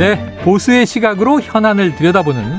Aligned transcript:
네, 0.00 0.40
보수의 0.44 0.86
시각으로 0.86 1.42
현안을 1.42 1.94
들여다보는 1.96 2.58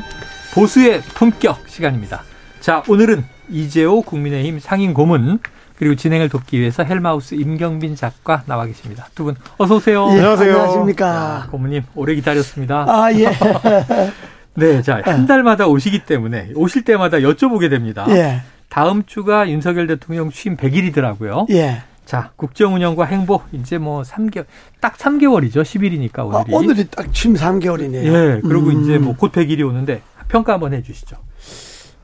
보수의 0.53 1.01
품격 1.15 1.67
시간입니다. 1.67 2.21
자, 2.59 2.83
오늘은 2.87 3.23
이재호 3.49 4.03
국민의힘 4.03 4.59
상임 4.59 4.93
고문 4.93 5.39
그리고 5.75 5.95
진행을 5.95 6.29
돕기 6.29 6.59
위해서 6.59 6.83
헬마우스 6.83 7.33
임경빈 7.35 7.95
작가 7.95 8.43
나와 8.45 8.65
계십니다. 8.67 9.07
두 9.15 9.23
분 9.23 9.35
어서 9.57 9.77
오세요. 9.77 10.05
예, 10.11 10.17
안녕하세요. 10.17 10.51
안녕하십니까. 10.53 11.47
고문님 11.49 11.81
오래 11.95 12.13
기다렸습니다. 12.13 12.85
아 12.87 13.11
예. 13.13 13.31
네, 14.53 14.81
자 14.83 15.01
한 15.03 15.25
달마다 15.25 15.65
오시기 15.65 16.05
때문에 16.05 16.49
오실 16.53 16.83
때마다 16.83 17.17
여쭤보게 17.17 17.71
됩니다. 17.71 18.05
예. 18.09 18.41
다음 18.69 19.01
주가 19.07 19.49
윤석열 19.49 19.87
대통령 19.87 20.29
취임 20.29 20.55
100일이더라고요. 20.57 21.49
예. 21.51 21.81
자, 22.05 22.31
국정 22.35 22.75
운영과 22.75 23.05
행보 23.05 23.41
이제 23.51 23.77
뭐 23.77 24.01
3개월 24.01 24.45
딱 24.79 24.97
3개월이죠. 24.97 25.61
10일이니까 25.61 26.25
오늘이. 26.25 26.53
아, 26.53 26.57
오늘이 26.57 26.87
딱 26.89 27.13
취임 27.13 27.35
3개월이네요. 27.35 28.03
예. 28.03 28.41
그리고 28.41 28.67
음. 28.67 28.83
이제 28.83 28.97
뭐곧 28.97 29.31
100일이 29.31 29.65
오는데 29.67 30.01
평가 30.27 30.53
한번 30.53 30.73
해 30.73 30.81
주시죠. 30.81 31.17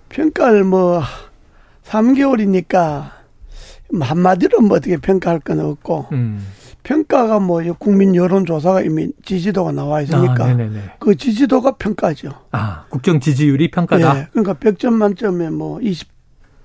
평가를 0.09 0.63
뭐 0.63 1.01
3개월이니까 1.85 3.11
한마디로 3.99 4.61
뭐 4.61 4.77
어떻게 4.77 4.97
평가할 4.97 5.39
건 5.39 5.59
없고 5.61 6.07
음. 6.11 6.45
평가가 6.83 7.39
뭐 7.39 7.61
국민 7.77 8.15
여론 8.15 8.45
조사가 8.45 8.81
이미 8.81 9.09
지지도가 9.25 9.73
나와 9.73 10.01
있으니까 10.01 10.45
아. 10.45 10.57
그 10.99 11.15
지지도가 11.15 11.75
평가죠. 11.75 12.31
아, 12.51 12.85
국정 12.89 13.19
지지율이 13.19 13.71
평가다. 13.71 14.19
예. 14.19 14.27
그러니까 14.31 14.53
100점 14.53 14.93
만점에 14.93 15.49
뭐 15.49 15.81
20 15.81 16.16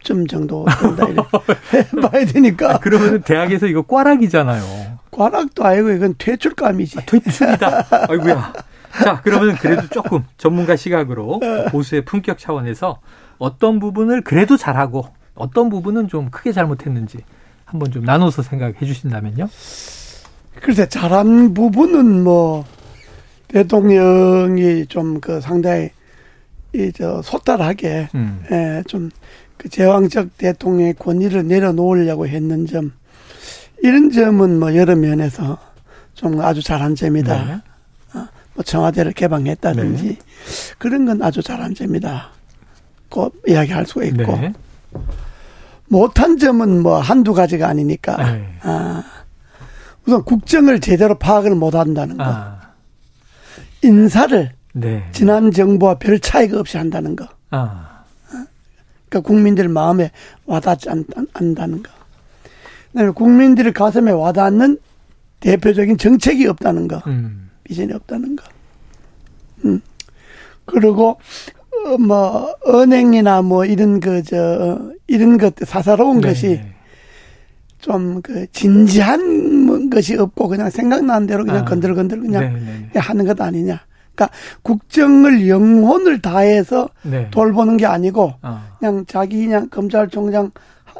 점 0.03 0.27
정도 0.27 0.64
된다 0.81 1.06
이렇게 1.08 2.00
봐야 2.08 2.25
되니까 2.25 2.75
아, 2.75 2.78
그러면 2.78 3.22
대학에서 3.22 3.67
이거 3.67 3.83
꽈락이잖아요. 3.83 4.98
관악도 5.11 5.64
아니고 5.64 5.91
이건 5.91 6.14
퇴출감이지. 6.19 6.98
아, 6.98 7.03
퇴출이다. 7.06 7.86
아이고야. 8.08 8.53
자, 9.03 9.20
그러면 9.23 9.56
그래도 9.56 9.86
조금 9.89 10.25
전문가 10.36 10.77
시각으로 10.77 11.41
보수의 11.70 12.05
품격 12.05 12.39
차원에서 12.39 13.00
어떤 13.39 13.78
부분을 13.78 14.23
그래도 14.23 14.56
잘하고 14.56 15.06
어떤 15.34 15.70
부분은 15.70 16.08
좀 16.08 16.30
크게 16.30 16.53
잘못했는지 16.53 17.19
한번 17.64 17.91
좀 17.91 18.05
나눠서 18.05 18.42
생각해 18.42 18.78
주신다면요. 18.84 19.48
글쎄 20.61 20.86
잘한 20.89 21.55
부분은 21.55 22.23
뭐 22.25 22.64
대통령이 23.48 24.86
좀 24.86 25.20
그 25.20 25.41
상당히 25.41 25.91
이저 26.75 27.20
소탈하게 27.23 28.08
음. 28.14 28.42
예, 28.50 28.83
좀 28.86 29.11
그 29.62 29.68
제왕적 29.68 30.38
대통령의 30.38 30.94
권위를 30.94 31.46
내려놓으려고 31.46 32.27
했는 32.27 32.66
점 32.66 32.91
이런 33.80 34.10
점은 34.10 34.58
뭐 34.58 34.74
여러 34.74 34.96
면에서 34.96 35.56
좀 36.14 36.41
아주 36.41 36.60
잘한 36.60 36.96
점이다. 36.96 37.44
네. 37.44 37.60
뭐 38.55 38.64
청와대를 38.64 39.12
개방했다든지 39.12 40.05
네. 40.05 40.18
그런 40.78 41.05
건 41.05 41.22
아주 41.22 41.44
잘한 41.44 41.77
점이다. 41.77 42.30
꼭 43.08 43.40
이야기할 43.46 43.86
수가 43.86 44.05
있고 44.06 44.36
네. 44.36 44.52
못한 45.86 46.39
점은 46.39 46.83
뭐 46.83 46.98
한두 46.98 47.33
가지가 47.33 47.68
아니니까 47.68 48.17
네. 48.17 48.58
아, 48.62 49.05
우선 50.05 50.24
국정을 50.24 50.80
제대로 50.80 51.17
파악을 51.17 51.55
못한다는 51.55 52.17
거, 52.17 52.24
아. 52.24 52.61
인사를 53.83 54.51
네. 54.74 55.08
지난 55.12 55.52
정부와 55.52 55.98
별 55.98 56.18
차이가 56.18 56.58
없이 56.58 56.78
한다는 56.78 57.14
거, 57.14 57.28
아. 57.51 57.82
그러니까 59.12 59.20
국민들 59.20 59.68
마음에 59.68 60.11
와닿지 60.46 60.89
않, 60.89 61.05
않다는 61.34 61.83
거, 61.83 61.90
그다음에 62.92 63.11
국민들의 63.12 63.73
가슴에 63.74 64.11
와닿는 64.11 64.78
대표적인 65.40 65.98
정책이 65.98 66.46
없다는 66.46 66.89
거, 66.89 67.02
음. 67.06 67.51
비전이 67.64 67.92
없다는 67.92 68.36
거, 68.36 68.45
음 69.67 69.80
그리고 70.64 71.18
어, 71.86 71.98
뭐 71.98 72.55
은행이나 72.67 73.42
뭐 73.42 73.64
이런 73.67 74.01
그 74.01 74.22
저 74.24 74.92
이런 75.06 75.36
것 75.36 75.55
사사로운 75.61 76.20
네. 76.20 76.28
것이 76.28 76.61
좀 77.80 78.22
그 78.22 78.46
진지한 78.52 79.90
것이 79.90 80.17
없고 80.17 80.48
그냥 80.48 80.70
생각나는 80.70 81.27
대로 81.27 81.45
그냥 81.45 81.62
아. 81.62 81.64
건들건들 81.64 82.20
그냥 82.20 82.55
네, 82.55 82.89
네, 82.95 83.01
하는 83.01 83.27
것 83.27 83.39
아니냐. 83.40 83.80
그러니까 84.14 84.36
국정을 84.62 85.48
영혼을 85.48 86.20
다해서 86.20 86.89
네. 87.02 87.28
돌보는 87.30 87.77
게 87.77 87.86
아니고 87.86 88.34
아. 88.42 88.77
그냥 88.78 89.05
자기 89.06 89.45
그냥 89.46 89.68
검찰총장 89.70 90.50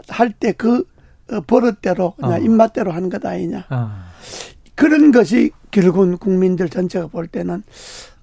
할 0.08 0.32
때 0.40 0.52
그 0.52 0.84
버릇대로 1.46 2.14
그냥 2.16 2.32
어. 2.34 2.38
입맛대로 2.38 2.92
하는 2.92 3.08
것 3.08 3.24
아니냐. 3.24 3.64
아. 3.68 4.04
그런 4.74 5.12
것이 5.12 5.50
결국은 5.70 6.18
국민들 6.18 6.68
전체가 6.68 7.06
볼 7.06 7.26
때는 7.26 7.62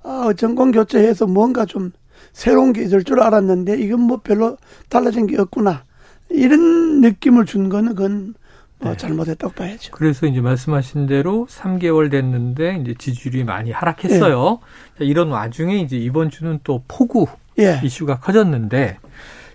아, 0.04 0.32
정권 0.38 0.72
교체해서 0.72 1.26
뭔가 1.28 1.66
좀 1.66 1.92
새로운 2.34 2.74
게 2.74 2.84
있을 2.84 3.04
줄 3.04 3.22
알았는데 3.22 3.80
이건 3.80 4.02
뭐 4.02 4.18
별로 4.24 4.58
달라진 4.90 5.28
게 5.28 5.40
없구나. 5.40 5.84
이런 6.30 7.02
느낌을 7.02 7.46
준 7.46 7.70
거는 7.70 7.96
그건 7.96 8.36
뭐 8.80 8.92
네. 8.92 8.98
잘못했다고 8.98 9.54
봐야죠. 9.54 9.92
그래서 9.92 10.26
이제 10.26 10.42
말씀하신 10.42 11.08
대로 11.08 11.48
3개월 11.50 12.10
됐는데 12.10 12.80
이제 12.82 12.96
지지율이 12.98 13.44
많이 13.44 13.72
하락했어요. 13.72 14.60
자, 14.98 15.04
이런 15.04 15.30
와중에 15.30 15.80
이제 15.80 15.98
이번 15.98 16.30
주는 16.30 16.60
또 16.64 16.84
폭우 16.88 17.28
예. 17.60 17.82
이슈가 17.84 18.20
커졌는데 18.20 18.98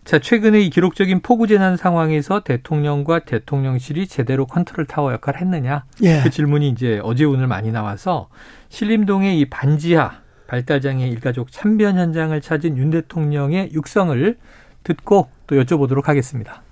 자, 0.04 0.18
최근에 0.18 0.60
이 0.60 0.68
기록적인 0.68 1.20
폭우 1.20 1.46
재난 1.46 1.78
상황에서 1.78 2.40
대통령과 2.40 3.20
대통령실이 3.20 4.06
제대로 4.06 4.44
컨트롤 4.44 4.84
타워 4.84 5.14
역할을 5.14 5.40
했느냐? 5.40 5.84
예. 6.02 6.20
그 6.22 6.28
질문이 6.28 6.68
이제 6.68 7.00
어제 7.02 7.24
오늘 7.24 7.46
많이 7.46 7.72
나와서 7.72 8.28
신림동의 8.68 9.40
이 9.40 9.46
반지하 9.46 10.20
발달장애 10.46 11.08
일가족 11.08 11.50
참변 11.50 11.96
현장을 11.96 12.38
찾은 12.38 12.76
윤 12.76 12.90
대통령의 12.90 13.70
육성을 13.72 14.36
듣고 14.82 15.30
또 15.46 15.56
여쭤보도록 15.56 16.04
하겠습니다. 16.04 16.62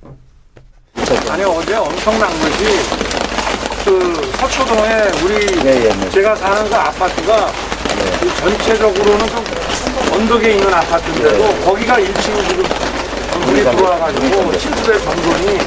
아니 1.31 1.43
어제 1.45 1.75
엄청난 1.75 2.31
것이 2.41 2.81
그 3.85 4.33
서초동에 4.39 5.11
우리 5.25 6.11
제가 6.11 6.37
사는 6.37 6.69
그 6.69 6.75
아파트가 6.77 7.51
이 8.23 8.41
전체적으로는 8.41 9.27
좀 9.27 9.45
언덕에 10.13 10.53
있는 10.53 10.73
아파트인데도 10.73 11.55
거기가 11.65 11.97
1층 11.97 12.49
지금 12.49 12.65
물이 13.47 13.63
들어와가지고 13.65 14.57
침수될 14.57 15.01
정도니 15.03 15.59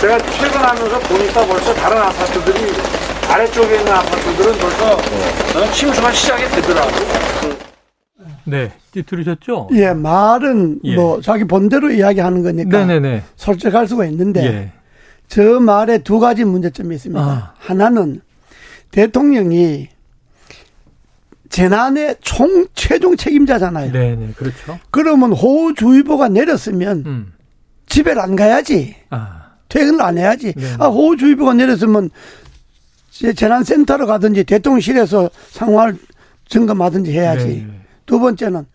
제가 0.00 0.18
퇴근하면서 0.18 0.98
보니까 1.00 1.46
벌써 1.46 1.74
다른 1.74 2.02
아파트들이 2.02 2.74
아래쪽에 3.28 3.76
있는 3.76 3.92
아파트들은 3.92 4.58
벌써 4.58 4.92
어, 4.94 5.72
침수가 5.72 6.12
시작이 6.12 6.48
되더라고. 6.50 7.73
네, 8.44 8.72
들으셨죠? 8.92 9.68
예, 9.72 9.92
말은 9.92 10.80
예. 10.84 10.94
뭐 10.96 11.20
자기 11.20 11.44
본대로 11.44 11.90
이야기하는 11.90 12.42
거니까 12.42 12.84
네네네. 12.84 13.22
솔직할 13.36 13.88
수가 13.88 14.04
있는데 14.06 14.44
예. 14.44 14.72
저 15.28 15.60
말에 15.60 15.98
두 15.98 16.18
가지 16.20 16.44
문제점이 16.44 16.94
있습니다. 16.94 17.20
아. 17.22 17.54
하나는 17.58 18.20
대통령이 18.90 19.88
재난의 21.48 22.16
총 22.20 22.66
최종 22.74 23.16
책임자잖아요. 23.16 23.92
네네, 23.92 24.32
그렇죠. 24.36 24.78
그러면 24.90 25.32
호우주의보가 25.32 26.28
내렸으면 26.28 27.02
음. 27.06 27.32
집에 27.86 28.12
안 28.18 28.34
가야지. 28.34 28.96
아, 29.10 29.52
퇴근을 29.68 30.02
안 30.02 30.18
해야지. 30.18 30.52
네. 30.54 30.74
아, 30.78 30.86
호우주의보가 30.88 31.54
내렸으면 31.54 32.10
재- 33.10 33.32
재난센터로 33.32 34.06
가든지 34.06 34.42
대통령실에서 34.44 35.30
상황을 35.50 35.96
점검하든지 36.48 37.12
해야지. 37.12 37.46
네. 37.46 37.66
두 38.06 38.18
번째는 38.18 38.66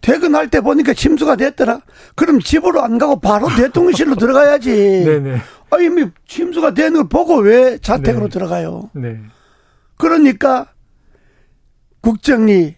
퇴근할 0.00 0.48
때 0.50 0.60
보니까 0.60 0.94
침수가 0.94 1.36
됐더라. 1.36 1.80
그럼 2.14 2.40
집으로 2.40 2.82
안 2.82 2.98
가고 2.98 3.18
바로 3.18 3.48
대통령실로 3.56 4.14
들어가야지. 4.14 5.04
네네. 5.04 5.38
아, 5.70 5.78
이미 5.78 6.06
침수가 6.28 6.74
되는 6.74 6.94
걸 6.94 7.08
보고 7.08 7.38
왜 7.38 7.78
자택으로 7.78 8.26
네. 8.26 8.30
들어가요? 8.30 8.90
네. 8.92 9.20
그러니까 9.96 10.68
국정이 12.00 12.76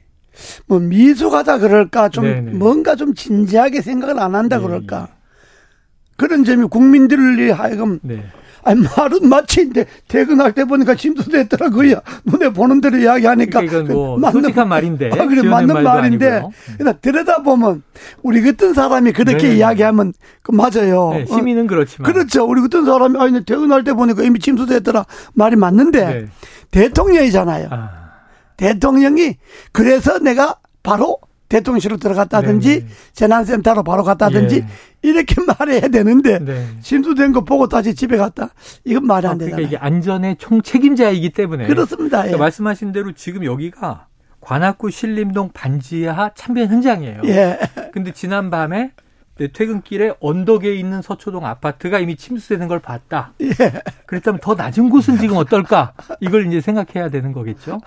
뭐 0.67 0.79
미숙하다 0.79 1.59
그럴까 1.59 2.09
좀 2.09 2.25
네네. 2.25 2.53
뭔가 2.53 2.97
좀 2.97 3.15
진지하게 3.15 3.83
생각을 3.83 4.19
안 4.21 4.35
한다 4.35 4.57
예, 4.57 4.61
그럴까 4.61 5.09
그런 6.17 6.45
점이 6.45 6.69
국민들이 6.69 7.51
하여금 7.51 7.99
네. 8.03 8.25
아니 8.65 8.83
말은 8.83 9.29
마치인데 9.29 9.87
퇴근할 10.09 10.53
때 10.53 10.65
보니까 10.65 10.95
침수됐더라고요. 10.95 12.01
눈에 12.25 12.51
보는 12.51 12.81
대로 12.81 12.99
이야기하니까 12.99 13.61
그러니까 13.61 13.95
뭐 13.95 14.19
맞는, 14.19 14.43
솔직한 14.43 14.69
말인데. 14.69 15.11
아, 15.13 15.27
그래 15.27 15.43
맞는 15.43 15.83
말인데. 15.83 16.43
그러나 16.77 16.93
들여다 16.99 17.43
보면 17.43 17.83
우리 18.23 18.43
같은 18.43 18.75
사람이 18.75 19.13
그렇게 19.13 19.49
네. 19.49 19.57
이야기하면 19.57 20.13
그 20.43 20.53
맞아요. 20.53 21.11
네, 21.13 21.27
시민은 21.27 21.67
그렇지만. 21.67 22.13
그렇죠. 22.13 22.45
우리 22.45 22.61
같은 22.61 22.85
사람이 22.85 23.19
아니 23.19 23.45
퇴근할 23.45 23.85
때 23.85 23.93
보니까 23.93 24.23
이미 24.23 24.39
침수됐더라 24.39 25.07
말이 25.35 25.57
맞는데 25.57 26.05
네. 26.05 26.27
대통령이잖아요. 26.71 27.69
아. 27.71 27.91
대통령이 28.57 29.37
그래서 29.73 30.19
내가 30.19 30.57
바로 30.83 31.19
대통령실로 31.49 31.97
들어갔다든지 31.97 32.81
네네. 32.81 32.87
재난센터로 33.13 33.83
바로 33.83 34.05
갔다든지 34.05 34.57
예. 34.57 34.67
이렇게 35.03 35.35
말해야 35.59 35.89
되는데 35.89 36.39
네. 36.39 36.67
침수된 36.81 37.33
거 37.33 37.43
보고 37.45 37.69
다시 37.69 37.95
집에 37.95 38.17
갔다. 38.17 38.51
이건 38.85 39.07
말이 39.07 39.27
안 39.27 39.39
되잖아요. 39.39 39.57
그러니까 39.57 39.69
이게 39.69 39.77
안전의 39.77 40.37
총 40.39 40.63
책임자이기 40.63 41.31
때문에 41.31 41.67
그렇습니다. 41.67 42.19
그러니까 42.19 42.37
예. 42.37 42.39
말씀하신 42.39 42.93
대로 42.93 43.13
지금 43.13 43.45
여기가 43.45 44.07
관악구 44.41 44.91
신림동 44.91 45.51
반지하 45.53 46.31
참변 46.35 46.69
현장이에요. 46.69 47.23
예. 47.25 47.59
근데 47.93 48.13
지난 48.13 48.51
밤에 48.51 48.93
퇴근길에 49.53 50.15
언덕에 50.21 50.75
있는 50.75 51.01
서초동 51.01 51.47
아파트가 51.47 52.01
이미 52.01 52.17
침수되는 52.17 52.67
걸 52.67 52.81
봤다. 52.81 53.33
예. 53.41 53.49
그랬다면 54.07 54.41
더 54.41 54.55
낮은 54.55 54.91
곳은 54.91 55.19
지금 55.19 55.37
어떨까? 55.37 55.93
이걸 56.21 56.47
이제 56.49 56.61
생각해야 56.61 57.09
되는 57.09 57.33
거겠죠. 57.33 57.81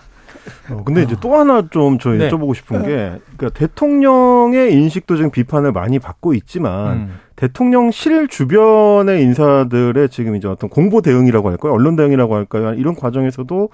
어, 0.70 0.84
근데 0.84 1.04
이제 1.04 1.16
또 1.20 1.36
하나 1.36 1.68
좀저 1.70 2.12
여쭤보고 2.12 2.48
네. 2.48 2.54
싶은 2.54 2.84
게, 2.84 3.20
그러니까 3.38 3.50
대통령의 3.54 4.74
인식도 4.74 5.16
지금 5.16 5.32
비판을 5.32 5.72
많이 5.72 6.00
받고 6.00 6.34
있지만, 6.34 6.92
음. 6.94 7.20
대통령실 7.36 8.28
주변의 8.28 9.22
인사들의 9.24 10.10
지금 10.10 10.36
이제 10.36 10.48
어떤 10.48 10.70
공보 10.70 11.02
대응이라고 11.02 11.50
할까요? 11.50 11.74
언론 11.74 11.96
대응이라고 11.96 12.36
할까요? 12.36 12.74
이런 12.74 12.96
과정에서도 12.96 13.70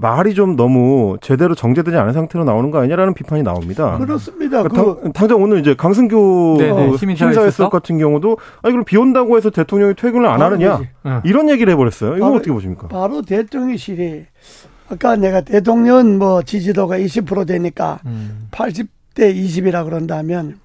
말이 0.00 0.34
좀 0.34 0.54
너무 0.54 1.16
제대로 1.20 1.56
정제되지 1.56 1.96
않은 1.96 2.12
상태로 2.12 2.44
나오는 2.44 2.70
거 2.70 2.78
아니냐라는 2.78 3.14
비판이 3.14 3.42
나옵니다. 3.42 3.98
그렇습니다. 3.98 4.62
그러니까 4.62 5.00
그... 5.00 5.12
당, 5.12 5.26
장 5.26 5.42
오늘 5.42 5.58
이제 5.58 5.74
강승규 5.74 6.56
네, 6.60 6.96
시민사회석 6.96 7.70
같은 7.70 7.98
경우도 7.98 8.38
아니 8.62 8.72
그럼 8.72 8.84
비 8.84 8.96
온다고 8.96 9.36
해서 9.36 9.50
대통령이 9.50 9.94
퇴근을 9.94 10.26
안 10.26 10.40
하느냐 10.40 10.80
어. 11.02 11.20
이런 11.24 11.50
얘기를 11.50 11.72
해버렸어요. 11.72 12.16
이거 12.16 12.30
어떻게 12.30 12.52
보십니까? 12.52 12.86
바로 12.86 13.22
대통령실이 13.22 14.26
아까 14.88 15.16
내가 15.16 15.40
대통령 15.42 16.18
뭐 16.18 16.42
지지도가 16.42 16.98
20% 16.98 17.46
되니까 17.46 18.00
음. 18.06 18.48
80대 18.50 19.34
20이라 19.34 19.84
그런다면 19.84 20.58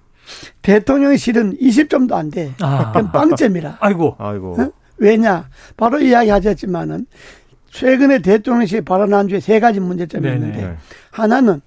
대통령실은 0.61 1.57
20점도 1.57 2.13
안 2.13 2.31
돼. 2.31 2.53
아. 2.61 2.91
그건 2.93 3.11
빵점이라. 3.11 3.77
아이고. 3.81 4.15
아이고. 4.17 4.61
어? 4.61 4.71
왜냐? 4.97 5.49
바로 5.75 5.99
이야기하셨지만은 5.99 7.05
최근에 7.71 8.19
대통령실이 8.19 8.81
발언한 8.81 9.27
주에 9.27 9.39
세 9.39 9.59
가지 9.59 9.79
문제점이 9.79 10.23
네네. 10.23 10.35
있는데 10.35 10.77
하나는 11.11 11.61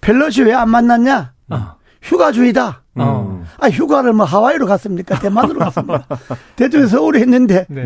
펠로시 0.00 0.42
왜 0.42 0.52
안 0.54 0.70
만났냐? 0.70 1.32
어. 1.50 1.74
휴가 2.02 2.32
주의다. 2.32 2.82
어. 2.96 3.44
아 3.58 3.68
휴가를 3.68 4.12
뭐 4.14 4.24
하와이로 4.26 4.66
갔습니까? 4.66 5.18
대만으로 5.20 5.58
갔습니까? 5.60 6.04
대통령 6.56 6.88
서울에 6.88 7.20
했는데 7.20 7.66
네. 7.68 7.82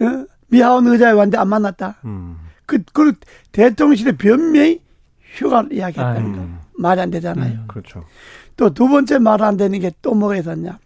어? 0.00 0.26
미하원 0.48 0.86
의자에 0.88 1.12
왔는데 1.12 1.38
안 1.38 1.48
만났다. 1.48 1.96
음. 2.04 2.36
그, 2.68 2.82
그 2.92 3.14
대통령실의 3.52 4.16
변명이 4.18 4.78
휴가를 5.36 5.72
이야기했다니까. 5.72 6.38
음. 6.38 6.58
말이 6.78 7.00
안 7.00 7.10
되잖아요. 7.10 7.52
음, 7.54 7.64
그렇죠. 7.66 8.04
또 8.56 8.70
두 8.70 8.86
번째 8.88 9.18
말 9.18 9.42
안 9.42 9.56
되는 9.56 9.80
게 9.80 9.90
또 10.02 10.14
뭐가 10.14 10.36
있었냐. 10.36 10.78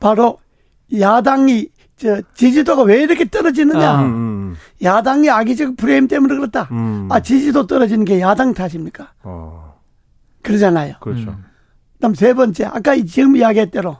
바로 0.00 0.38
야당이 0.98 1.68
저 1.96 2.20
지지도가 2.34 2.82
왜 2.82 3.02
이렇게 3.02 3.28
떨어지느냐. 3.28 3.90
아, 3.90 4.02
음, 4.02 4.06
음. 4.06 4.56
야당의 4.82 5.30
악의적 5.30 5.76
프레임 5.76 6.08
때문에 6.08 6.34
그렇다. 6.36 6.68
음. 6.72 7.08
아 7.10 7.20
지지도 7.20 7.66
떨어지는 7.66 8.04
게 8.04 8.20
야당 8.20 8.54
탓입니까? 8.54 9.12
어. 9.22 9.74
그러잖아요. 10.42 10.94
그렇죠. 11.00 11.30
음. 11.30 11.44
그다음 11.94 12.14
세 12.14 12.34
번째 12.34 12.64
아까 12.66 12.96
지금 12.96 13.36
이야기했대로 13.36 13.96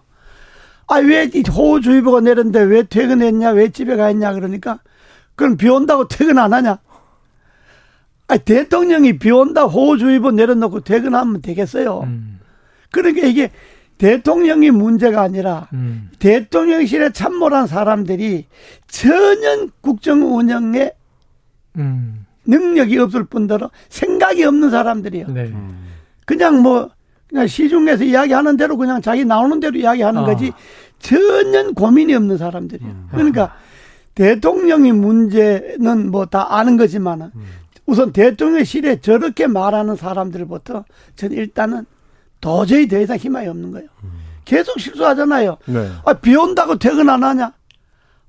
아 0.87 0.97
왜 0.99 1.31
호우주의보가 1.51 2.21
내렸는데 2.21 2.61
왜 2.61 2.83
퇴근했냐 2.83 3.51
왜 3.51 3.71
집에 3.71 3.97
가 3.97 4.11
있냐 4.11 4.35
그러니까 4.35 4.81
그럼 5.37 5.57
비 5.57 5.69
온다고 5.69 6.09
퇴근 6.09 6.39
안 6.39 6.53
하냐? 6.53 6.79
아 8.27 8.37
대통령이 8.37 9.19
비 9.19 9.31
온다 9.31 9.65
호우주의보 9.65 10.31
내려놓고 10.31 10.81
퇴근하면 10.81 11.43
되겠어요. 11.43 12.01
음. 12.05 12.41
그러니까 12.91 13.27
이게 13.27 13.51
대통령이 13.99 14.71
문제가 14.71 15.23
아니라 15.23 15.69
음. 15.73 16.11
대통령실에 16.19 17.11
참모란 17.13 17.67
사람들이 17.67 18.47
전혀 18.89 19.67
국정 19.81 20.37
운영에 20.37 20.93
음. 21.77 22.27
능력이 22.47 22.99
없을 22.99 23.25
뿐더러 23.25 23.71
생각이 23.89 24.45
없는 24.45 24.71
사람들이요. 24.71 25.29
네. 25.29 25.53
그냥 26.27 26.63
뭐 26.63 26.91
그냥 27.29 27.47
시중에서 27.47 28.05
이야기하는 28.05 28.57
대로 28.57 28.77
그냥 28.77 29.01
자기 29.01 29.25
나오는 29.25 29.61
대로 29.61 29.77
이야기하는 29.77 30.23
아. 30.23 30.25
거지 30.25 30.53
전혀 30.99 31.71
고민이 31.73 32.15
없는 32.15 32.39
사람들이요. 32.39 32.89
음. 32.89 33.09
그러니까 33.11 33.55
대통령이 34.15 34.93
문제는 34.93 36.11
뭐 36.11 36.27
다 36.27 36.57
아는 36.57 36.77
거지만은 36.77 37.31
음. 37.35 37.45
우선 37.87 38.13
대통령실에 38.13 39.01
저렇게 39.01 39.47
말하는 39.47 39.97
사람들부터 39.97 40.85
저는 41.17 41.37
일단은 41.37 41.85
도저히 42.41 42.89
더 42.89 43.01
이상 43.01 43.17
희망이 43.17 43.47
없는 43.49 43.73
거예요. 43.73 43.89
음. 44.05 44.11
계속 44.45 44.79
실수하잖아요. 44.79 45.57
네. 45.67 45.91
아, 46.05 46.13
비 46.15 46.35
온다고 46.37 46.79
퇴근 46.79 47.09
안 47.09 47.23
하냐? 47.25 47.53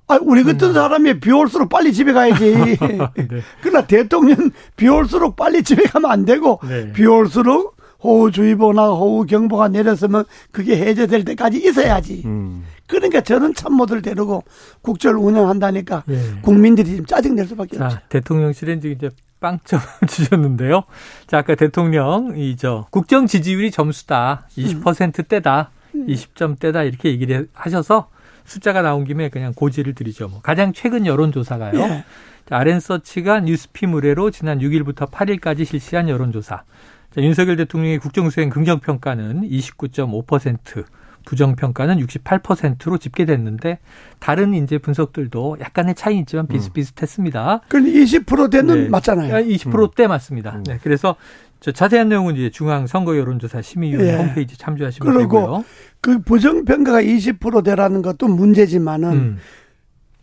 아, 0.08 0.18
우리 0.22 0.44
같은 0.44 0.68
음. 0.68 0.72
사람이 0.74 1.20
비 1.20 1.30
올수록 1.32 1.68
빨리 1.68 1.92
집에 1.92 2.12
가야지. 2.12 2.54
네. 2.78 3.40
그러나 3.60 3.86
대통령 3.86 4.50
비 4.76 4.88
올수록 4.88 5.36
빨리 5.36 5.62
집에 5.62 5.82
가면 5.84 6.10
안 6.10 6.24
되고, 6.24 6.60
네. 6.68 6.92
비 6.92 7.04
올수록 7.06 7.76
호우주의보나 8.04 8.88
호우경보가 8.90 9.68
내렸으면 9.68 10.24
그게 10.52 10.76
해제될 10.76 11.24
때까지 11.24 11.58
있어야지. 11.58 12.22
음. 12.24 12.64
그러니까 12.86 13.20
저는 13.20 13.54
참모들 13.54 14.02
데리고 14.02 14.44
국정을 14.82 15.16
운영한다니까 15.18 16.04
예. 16.08 16.40
국민들이 16.42 16.90
지금 16.90 17.06
짜증낼 17.06 17.46
수밖에 17.46 17.76
자, 17.76 17.86
없죠. 17.86 17.98
대통령실은 18.08 18.80
지금 18.80 18.96
이제 18.96 19.10
빵점 19.40 19.80
주셨는데요. 20.08 20.84
자, 21.26 21.38
아까 21.38 21.54
대통령 21.54 22.34
이저 22.36 22.86
국정 22.90 23.26
지지율이 23.26 23.70
점수다. 23.70 24.48
20%대다. 24.56 25.70
음. 25.94 26.06
20점대다 26.06 26.76
음. 26.76 26.86
이렇게 26.86 27.10
얘기를 27.10 27.48
하셔서 27.52 28.08
숫자가 28.44 28.82
나온 28.82 29.04
김에 29.04 29.28
그냥 29.28 29.52
고지를 29.54 29.94
드리죠. 29.94 30.28
뭐 30.28 30.40
가장 30.40 30.72
최근 30.72 31.06
여론조사가요. 31.06 31.78
예. 31.80 32.04
아랜서치가 32.48 33.40
뉴스피 33.40 33.86
의뢰로 33.86 34.30
지난 34.30 34.60
6일부터 34.60 35.10
8일까지 35.10 35.64
실시한 35.64 36.08
여론조사. 36.08 36.62
자, 37.10 37.22
윤석열 37.22 37.56
대통령의 37.56 37.98
국정수행 37.98 38.50
긍정평가는 38.50 39.48
29.5%, 39.48 40.84
부정평가는 41.26 41.98
68%로 41.98 42.96
집계됐는데 42.96 43.78
다른 44.18 44.54
이제 44.54 44.78
분석들도 44.78 45.58
약간의 45.60 45.94
차이 45.94 46.18
있지만 46.20 46.46
비슷비슷했습니다. 46.46 47.62
그럼 47.68 47.84
20%대는 47.84 48.84
네. 48.84 48.88
맞잖아요. 48.88 49.46
20%대 49.46 50.04
음. 50.04 50.08
맞습니다. 50.08 50.52
음. 50.56 50.64
네. 50.64 50.78
그래서 50.82 51.16
저 51.60 51.72
자세한 51.72 52.08
내용은 52.08 52.36
이제 52.36 52.50
중앙 52.50 52.86
선거 52.86 53.18
여론조사 53.18 53.60
심의위원회 53.60 54.12
네. 54.12 54.16
홈페이지 54.16 54.56
참조하시면 54.56 55.12
그리고 55.12 55.40
되고요. 55.40 55.64
그 56.00 56.20
부정평가가 56.20 57.02
20%대라는 57.02 58.02
것도 58.02 58.28
문제지만은 58.28 59.12
음. 59.12 59.38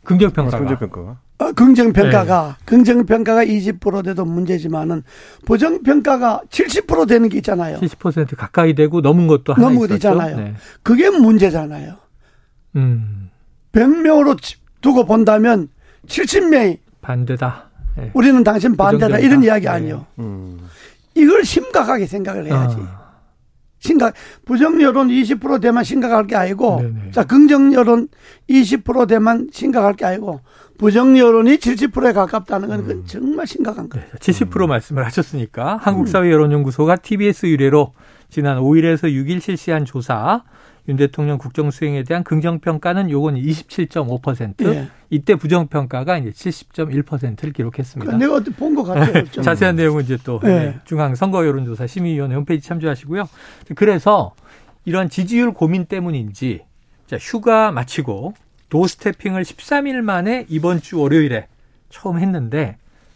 긍정평가가. 0.05 0.57
아, 0.57 0.59
긍정평가가. 0.59 1.19
어, 1.43 1.51
긍정평가가, 1.51 2.55
네. 2.57 2.65
긍정평가가 2.65 3.43
20%돼도 3.45 4.25
문제지만은, 4.25 5.03
부정평가가 5.45 6.41
70% 6.49 7.07
되는 7.07 7.29
게 7.29 7.37
있잖아요. 7.37 7.79
70% 7.79 8.35
가까이 8.35 8.73
되고 8.73 9.01
넘은 9.01 9.27
것도 9.27 9.53
하나 9.53 9.67
넘은 9.67 9.79
것도 9.79 9.95
있잖아요. 9.95 10.37
네. 10.37 10.53
그게 10.81 11.09
문제잖아요. 11.09 11.95
음. 12.77 13.29
100명으로 13.73 14.37
두고 14.81 15.05
본다면 15.05 15.69
70명이 16.07 16.79
반대다. 17.01 17.69
네. 17.97 18.11
우리는 18.13 18.43
당신 18.43 18.75
반대다. 18.75 19.19
이런 19.19 19.43
이야기 19.43 19.67
아니요. 19.67 20.05
음. 20.19 20.59
이걸 21.15 21.43
심각하게 21.43 22.07
생각을 22.07 22.45
해야지. 22.47 22.77
어. 22.77 23.02
심각 23.83 24.13
부정 24.45 24.81
여론 24.81 25.09
20% 25.09 25.61
되면 25.61 25.83
심각할 25.83 26.25
게 26.25 26.37
아니고 26.37 26.79
네네. 26.81 27.11
자 27.11 27.25
긍정 27.25 27.73
여론 27.73 28.07
20% 28.49 29.09
되면 29.09 29.49
심각할 29.51 29.93
게 29.93 30.05
아니고 30.05 30.39
부정 30.77 31.17
여론이 31.17 31.57
70%에 31.57 32.13
가깝다는 32.13 32.67
건 32.69 32.79
음. 32.79 33.03
정말 33.05 33.45
심각한 33.45 33.89
거예요. 33.89 34.07
네, 34.09 34.17
70% 34.17 34.67
말씀을 34.67 35.05
하셨으니까 35.05 35.77
한국사회 35.81 36.31
여론연구소가 36.31 36.95
TBS 36.97 37.45
의뢰로 37.45 37.93
지난 38.29 38.57
5일에서 38.59 39.03
6일 39.03 39.41
실시한 39.41 39.83
조사 39.85 40.43
윤 40.89 40.97
대통령 40.97 41.37
국정 41.37 41.71
수행에 41.71 42.03
대한 42.03 42.23
긍정 42.23 42.59
평가는 42.59 43.09
요건 43.09 43.35
27.5%. 43.35 44.65
예. 44.65 44.89
이때 45.09 45.35
부정 45.35 45.67
평가가 45.67 46.17
이제 46.17 46.29
70.1%를 46.31 47.53
기록했습니다. 47.53 48.17
내가 48.17 48.35
어디 48.35 48.51
본 48.51 48.75
것 48.75 48.83
같아요. 48.83 49.23
자세한 49.29 49.75
내용은 49.77 50.03
이제 50.03 50.17
또 50.25 50.41
예. 50.43 50.75
중앙 50.83 51.15
선거 51.15 51.45
여론조사 51.45 51.87
심의위원회 51.87 52.35
홈페이지 52.35 52.67
참조하시고요. 52.67 53.29
그래서 53.75 54.33
이러한 54.85 55.09
지지율 55.09 55.53
고민 55.53 55.85
때문인지 55.85 56.61
자, 57.07 57.17
휴가 57.17 57.71
마치고 57.71 58.33
도스태핑을 58.69 59.43
13일 59.43 60.01
만에 60.01 60.45
이번 60.49 60.81
주 60.81 60.99
월요일에 60.99 61.47
처음 61.89 62.19
했는데 62.19 62.75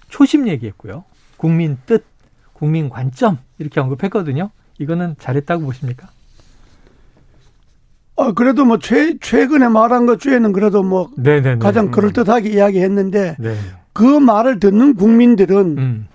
초심 0.10 0.48
얘기했고요. 0.48 1.04
국민 1.36 1.78
뜻, 1.86 2.06
국민 2.54 2.88
관점 2.90 3.40
이렇게 3.60 3.80
언급했거든요. 3.82 4.52
이거는 4.80 5.16
잘했다고 5.20 5.66
보십니까? 5.66 6.10
어, 8.18 8.34
그래도 8.34 8.66
뭐, 8.66 8.80
최, 8.80 9.16
최근에 9.22 9.68
말한 9.68 10.08
것 10.08 10.20
중에는 10.20 10.52
그래도 10.52 10.82
뭐, 10.82 11.10
네네네. 11.18 11.60
가장 11.60 11.92
그럴듯하게 11.92 12.50
이야기했는데, 12.50 13.38
네. 13.40 13.56
그 13.94 14.04
말을 14.04 14.60
듣는 14.60 14.96
국민들은, 14.96 15.78
음. 15.78 16.08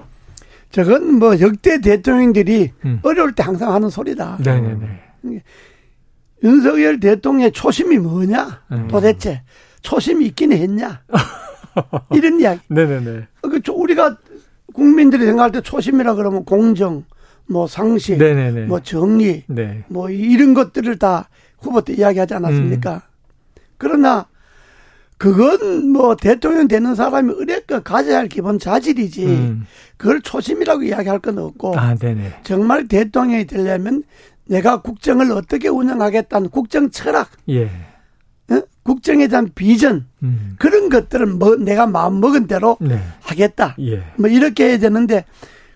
저건 0.70 1.20
뭐, 1.20 1.38
역대 1.40 1.80
대통령들이 1.80 2.72
음. 2.84 2.98
어려울 3.04 3.32
때 3.32 3.44
항상 3.44 3.72
하는 3.72 3.88
소리다. 3.88 4.38
네네네. 4.44 5.44
윤석열 6.42 6.98
대통령의 6.98 7.52
초심이 7.52 7.98
뭐냐? 7.98 8.62
음. 8.72 8.88
도대체. 8.88 9.42
초심이 9.82 10.26
있긴 10.26 10.52
했냐? 10.52 11.02
이런 12.14 12.40
이야기. 12.40 12.60
네네네. 12.66 13.26
그, 13.42 13.60
우리가 13.70 14.16
국민들이 14.74 15.24
생각할 15.24 15.52
때 15.52 15.60
초심이라 15.60 16.14
그러면 16.14 16.44
공정, 16.44 17.04
뭐 17.46 17.68
상식, 17.68 18.18
네네네. 18.18 18.66
뭐 18.66 18.80
정의, 18.80 19.44
네. 19.46 19.84
뭐 19.86 20.10
이런 20.10 20.52
것들을 20.52 20.98
다 20.98 21.28
후보 21.62 21.80
때 21.80 21.94
이야기하지 21.94 22.34
않았습니까? 22.34 22.94
음. 22.94 23.00
그러나 23.78 24.26
그건 25.22 25.88
뭐 25.88 26.16
대통령 26.16 26.66
되는 26.66 26.96
사람이 26.96 27.32
의뢰껏 27.36 27.84
가져야 27.84 28.18
할 28.18 28.28
기본 28.28 28.58
자질이지 28.58 29.26
음. 29.26 29.66
그걸 29.96 30.20
초심이라고 30.20 30.82
이야기할 30.82 31.20
건 31.20 31.38
없고 31.38 31.78
아, 31.78 31.94
정말 32.42 32.88
대통령이 32.88 33.46
되려면 33.46 34.02
내가 34.46 34.80
국정을 34.80 35.30
어떻게 35.30 35.68
운영하겠다는 35.68 36.50
국정 36.50 36.90
철학 36.90 37.30
예. 37.48 37.66
어? 38.50 38.62
국정에 38.82 39.28
대한 39.28 39.48
비전 39.54 40.06
음. 40.24 40.56
그런 40.58 40.88
것들은 40.88 41.38
뭐 41.38 41.54
내가 41.54 41.86
마음 41.86 42.20
먹은 42.20 42.48
대로 42.48 42.76
네. 42.80 43.00
하겠다 43.20 43.76
예. 43.78 44.02
뭐 44.16 44.28
이렇게 44.28 44.70
해야 44.70 44.78
되는데 44.78 45.24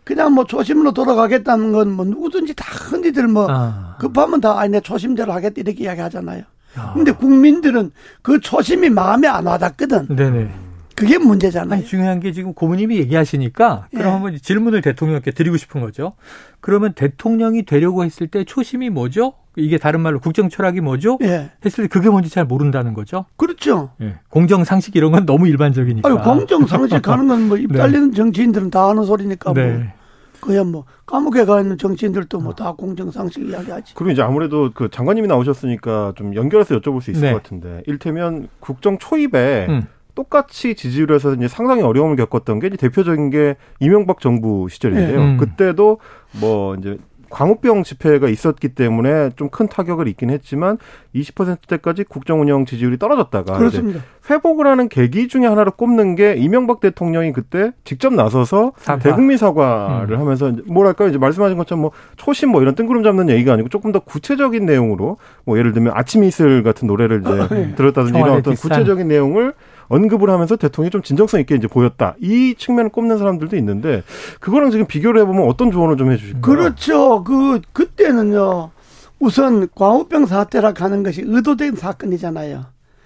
그냥 0.07 0.33
뭐 0.35 0.45
초심으로 0.45 0.93
돌아가겠다는 0.93 1.73
건 1.73 1.89
뭐 1.97 2.05
누구든지 2.05 2.55
다 2.55 2.65
흔히들 2.71 3.27
뭐 3.27 3.47
아. 3.51 3.97
급하면 3.99 4.41
다 4.41 4.59
아니 4.59 4.71
내 4.73 4.81
초심대로 4.81 5.33
하겠다 5.33 5.55
이렇게 5.59 5.85
이야기하잖아요. 5.85 6.45
아. 6.77 6.93
근데 6.95 7.11
국민들은 7.13 7.91
그 8.23 8.39
초심이 8.41 8.89
마음에 8.91 9.27
안 9.29 9.47
와닿거든. 9.47 10.15
네네. 10.15 10.51
그게 10.95 11.19
문제잖아요. 11.19 11.75
아니, 11.81 11.85
중요한 11.85 12.21
게 12.21 12.33
지금 12.33 12.55
고모님이 12.55 12.97
얘기하시니까 12.99 13.89
그럼 13.91 14.07
예. 14.07 14.11
한번 14.11 14.39
질문을 14.41 14.81
대통령께 14.81 15.31
드리고 15.33 15.57
싶은 15.59 15.81
거죠. 15.83 16.13
그러면 16.61 16.95
대통령이 16.95 17.65
되려고 17.65 18.03
했을 18.05 18.29
때 18.29 18.45
초심이 18.45 18.89
뭐죠? 18.89 19.35
이게 19.57 19.77
다른 19.79 20.01
말로 20.01 20.21
국정 20.21 20.49
철학이 20.49 20.81
뭐죠? 20.81 21.19
예. 21.23 21.51
했을 21.65 21.85
때 21.85 21.89
그게 21.89 22.09
뭔지 22.09 22.31
잘 22.31 22.45
모른다는 22.47 22.95
거죠. 22.95 23.27
그렇죠. 23.37 23.91
예. 24.01 24.17
공정 24.31 24.65
상식 24.65 24.97
이런 24.97 25.13
건 25.13 25.27
너무 25.27 25.49
일반적이니까. 25.49 26.09
아유, 26.09 26.19
공정 26.19 26.67
상식 26.67 27.07
하는 27.09 27.29
건 27.29 27.41
뭐 27.49 27.59
입 27.59 27.73
달리는 27.77 28.11
네. 28.11 28.17
정치인들은 28.17 28.71
다 28.71 28.89
하는 28.89 29.05
소리니까 29.05 29.53
뭐. 29.53 29.63
네. 29.63 29.93
그야 30.41 30.65
뭐 30.65 30.85
감옥에 31.07 31.45
가 31.45 31.61
있는 31.61 31.79
정치인들도 31.79 32.41
뭐 32.41 32.53
다 32.55 32.73
공정 32.73 33.11
상식 33.11 33.47
이야기하지. 33.49 33.95
그럼 33.95 34.11
이제 34.13 34.23
아무래도 34.23 34.71
그 34.75 34.89
장관님이 34.91 35.29
나오셨으니까 35.29 36.15
좀 36.17 36.35
연결해서 36.35 36.79
여쭤볼 36.81 37.01
수 37.03 37.11
있을 37.11 37.23
네. 37.23 37.33
것 37.33 37.43
같은데, 37.43 37.83
일테면 37.87 38.49
국정 38.61 38.99
초입에 38.99 39.67
음. 39.69 39.83
똑같이 40.15 40.75
지지율에서 40.75 41.35
이제 41.35 41.47
상당히 41.49 41.83
어려움을 41.83 42.17
겪었던 42.17 42.59
게 42.61 42.69
이제 42.69 42.77
대표적인 42.79 43.29
게 43.31 43.57
이명박 43.81 44.21
정부 44.21 44.67
시절인데요. 44.71 45.19
네. 45.19 45.33
음. 45.33 45.37
그때도 45.37 45.99
뭐 46.41 46.75
이제 46.77 46.97
광우병 47.31 47.83
집회가 47.83 48.29
있었기 48.29 48.69
때문에 48.71 49.31
좀 49.37 49.47
큰 49.57 49.69
타격을 49.69 50.07
입긴 50.09 50.29
했지만 50.31 50.77
20%대까지 51.15 52.05
국정 52.05 52.41
운영 52.43 52.67
지지율이 52.67 52.99
떨어졌다가 52.99 53.57
그렇습니다. 53.57 54.03
회복을 54.29 54.67
하는 54.67 54.89
계기 54.89 55.29
중에 55.29 55.47
하나로 55.47 55.71
꼽는 55.73 56.15
게 56.15 56.35
이명박 56.35 56.81
대통령이 56.81 57.33
그때 57.33 57.73
직접 57.85 58.13
나서서 58.13 58.73
사과. 58.77 58.99
대국민 58.99 59.39
사과를 59.39 60.17
음. 60.17 60.21
하면서 60.21 60.53
뭐랄까 60.67 61.07
이제 61.07 61.17
말씀하신 61.17 61.57
것처럼 61.57 61.83
뭐 61.83 61.91
초심 62.17 62.51
뭐 62.51 62.61
이런 62.61 62.75
뜬구름 62.75 63.03
잡는 63.03 63.31
얘기가 63.31 63.55
아니고 63.55 63.69
조금 63.69 63.93
더 63.93 64.01
구체적인 64.01 64.67
내용으로 64.67 65.17
뭐 65.45 65.59
예를 65.59 65.73
들면 65.73 65.93
아침 65.97 66.25
이슬 66.25 66.63
같은 66.63 66.87
노래를 66.87 67.23
이제 67.23 67.55
네. 67.55 67.75
들었다든지 67.77 68.19
이런 68.19 68.31
어떤 68.33 68.55
구체적인 68.55 69.09
내용을 69.09 69.55
언급을 69.89 70.31
하면서 70.31 70.57
대통령이 70.57 70.91
좀 70.91 71.03
진정성 71.03 71.41
있게 71.41 71.55
이제 71.55 71.67
보였다. 71.69 72.15
이 72.21 72.55
측면을 72.57 72.91
꼽는 72.91 73.19
사람들도 73.19 73.57
있는데 73.57 74.03
그거랑 74.41 74.71
지금 74.71 74.87
비교를 74.87 75.21
해보면 75.23 75.49
어떤 75.49 75.71
조언을 75.71 75.97
좀 75.97 76.13
해주실까요? 76.13 76.43
그렇죠. 76.43 77.25
그 77.25 77.61
그때는요. 77.73 78.71
우선 79.19 79.69
광우병 79.75 80.27
사태라 80.27 80.73
가는 80.75 81.03
것이 81.03 81.23
의도된 81.25 81.77
사건이잖아요. 81.77 82.65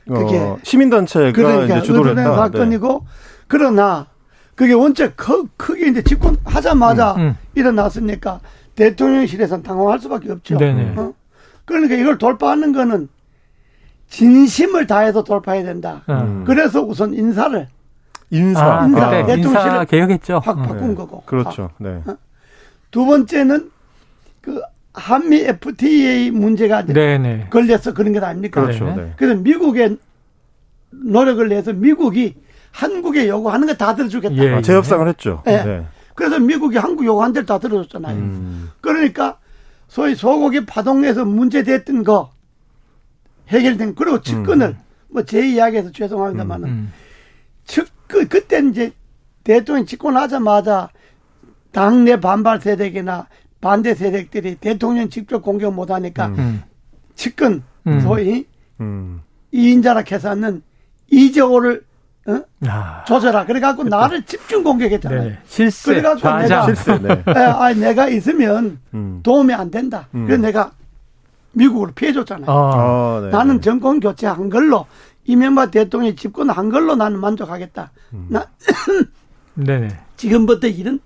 그게 0.09 0.39
어, 0.39 0.59
시민단체가 0.63 1.33
그러니까 1.33 1.77
이제 1.77 1.87
주도를 1.87 2.11
의도된 2.11 2.27
했다. 2.33 2.37
사건이고 2.37 2.89
네. 3.05 3.11
그러나 3.47 4.07
그게 4.57 4.73
원체 4.73 5.11
크, 5.11 5.47
크게 5.57 5.89
이제 5.89 6.03
집권하자마자 6.03 7.15
음, 7.15 7.21
음. 7.21 7.37
일어났으니까 7.55 8.41
대통령실에서는 8.75 9.63
당황할 9.63 10.01
수밖에 10.01 10.33
없죠. 10.33 10.57
어? 10.57 11.13
그러니까 11.65 11.95
이걸 11.95 12.19
돌파하는 12.19 12.73
거는 12.73 13.09
진심을 14.11 14.87
다해서 14.87 15.25
돌파해야 15.25 15.62
된다. 15.64 16.02
음. 16.09 16.45
그래서 16.47 16.83
우선 16.83 17.14
인사를 17.14 17.67
인사, 18.31 18.81
아, 18.81 18.87
인사, 18.87 19.07
아. 19.07 19.11
대통령실을 19.26 19.87
개혁했죠. 19.87 20.40
확 20.45 20.57
바꾼 20.57 20.88
네. 20.90 20.95
거고. 20.95 21.23
그렇죠. 21.23 21.71
네. 21.79 22.02
어? 22.07 22.17
두 22.90 23.07
번째는 23.07 23.71
그 24.40 24.61
한미 24.93 25.40
FTA 25.43 26.31
문제가 26.33 26.85
네네. 26.85 27.19
네. 27.19 27.47
걸려서 27.50 27.95
그런 27.95 28.12
것 28.12 28.23
아닙니까? 28.23 28.61
그렇죠. 28.62 28.85
네. 28.95 29.12
그래서 29.17 29.40
미국의 29.40 29.97
노력을 30.90 31.49
내서 31.49 31.73
미국이 31.73 32.35
한국에 32.73 33.29
요구하는 33.29 33.67
거 33.67 33.75
다 33.75 33.95
들어주겠다. 33.95 34.37
예, 34.37 34.55
아, 34.55 34.61
재협상을 34.62 35.07
했죠. 35.09 35.43
네. 35.45 35.64
네. 35.64 35.87
그래서 36.14 36.38
미국이 36.38 36.76
한국 36.79 37.05
요구한 37.07 37.33
대로 37.33 37.47
다 37.47 37.59
들어줬잖아요. 37.59 38.17
음. 38.17 38.71
그러니까 38.81 39.38
소위 39.88 40.14
소고기 40.14 40.67
파동에서 40.67 41.25
문제됐던 41.25 42.02
거 42.05 42.33
해결된 43.50 43.95
그리고 43.95 44.21
측근을 44.21 44.69
음. 44.69 44.78
뭐제 45.09 45.47
이야기에서 45.47 45.90
죄송합니다만은 45.92 46.69
음. 46.69 46.73
음. 46.73 46.92
측근 47.64 48.28
그때 48.28 48.61
이제 48.61 48.92
대통령 49.45 49.85
집권하자마자 49.87 50.90
당내 51.73 52.21
반발 52.21 52.61
세력이나 52.61 53.28
반대 53.61 53.95
세력들이 53.95 54.57
대통령 54.57 55.09
직접 55.09 55.40
공격 55.40 55.75
못하니까. 55.75 56.33
측근 57.14 57.62
소위 58.02 58.47
음. 58.80 59.21
이인자라 59.52 60.04
해서는 60.11 60.62
이재호를 61.11 61.85
어? 62.26 62.42
아. 62.66 63.04
조져라. 63.04 63.47
그래갖고 63.47 63.83
그때. 63.85 63.97
나를 63.97 64.23
집중 64.25 64.62
공격했잖아요. 64.62 65.23
네. 65.25 65.38
실세. 65.47 65.95
그래갖고 65.95 66.21
좌장. 66.21 66.49
내가 66.49 66.64
실세, 66.66 66.99
네. 66.99 67.12
에, 67.12 67.45
아, 67.45 67.73
내가 67.73 68.09
있으면 68.09 68.78
음. 68.95 69.21
도움이 69.23 69.52
안 69.54 69.71
된다. 69.71 70.09
음. 70.14 70.26
그래서 70.26 70.42
내가 70.42 70.73
미국으로 71.52 71.92
피해줬잖아요. 71.92 72.50
아, 72.50 72.54
아 72.54 73.21
네. 73.23 73.30
나는 73.30 73.61
정권 73.61 74.00
교체한 74.00 74.50
걸로 74.50 74.87
이명박 75.25 75.71
대통령이 75.71 76.16
집권한 76.16 76.71
걸로 76.71 76.95
나는 76.95 77.19
만족하겠다. 77.19 77.90
음. 78.14 78.26
나. 78.28 78.47
지금부터 80.16 80.66
일은 80.69 81.00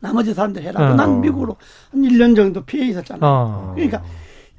나머지 0.00 0.34
사람들 0.34 0.62
해라. 0.62 0.92
어. 0.92 0.94
난 0.94 1.20
미국으로 1.20 1.56
한 1.90 2.02
1년 2.02 2.36
정도 2.36 2.64
피해 2.64 2.88
있었잖아요. 2.88 3.20
어. 3.22 3.72
그러니까 3.74 4.02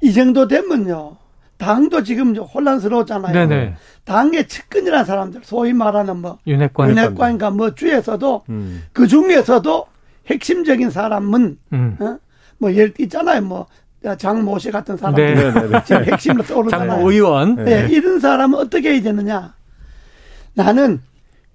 이 0.02 0.12
정도 0.12 0.46
되면요. 0.48 1.16
당도 1.58 2.02
지금 2.02 2.36
혼란스러웠잖아요. 2.36 3.32
네네. 3.32 3.76
당의 4.04 4.46
측근이라는 4.46 5.04
사람들, 5.04 5.40
소위 5.44 5.72
말하는 5.72 6.18
뭐 6.18 6.38
윤핵관, 6.46 6.90
윤핵관인가 6.90 7.50
뭐 7.50 7.74
주에서도 7.74 8.44
음. 8.50 8.82
그 8.92 9.06
중에서도 9.06 9.86
핵심적인 10.26 10.90
사람은 10.90 11.58
음. 11.72 11.96
어? 12.00 12.18
뭐 12.58 12.72
예를 12.72 12.92
있잖아요. 12.98 13.40
뭐 13.42 13.66
장모 14.18 14.58
씨 14.58 14.70
같은 14.70 14.96
사람 14.96 15.14
네. 15.14 15.34
네, 15.34 15.52
네, 15.52 15.68
네. 15.68 15.82
지금 15.84 16.04
핵심으로 16.04 16.44
떠오르잖아요. 16.44 16.90
장모 16.90 17.10
의원. 17.10 17.56
네. 17.56 17.88
이런 17.90 18.20
사람은 18.20 18.58
어떻게 18.58 18.92
해야 18.94 19.02
되느냐. 19.02 19.54
나는 20.54 21.02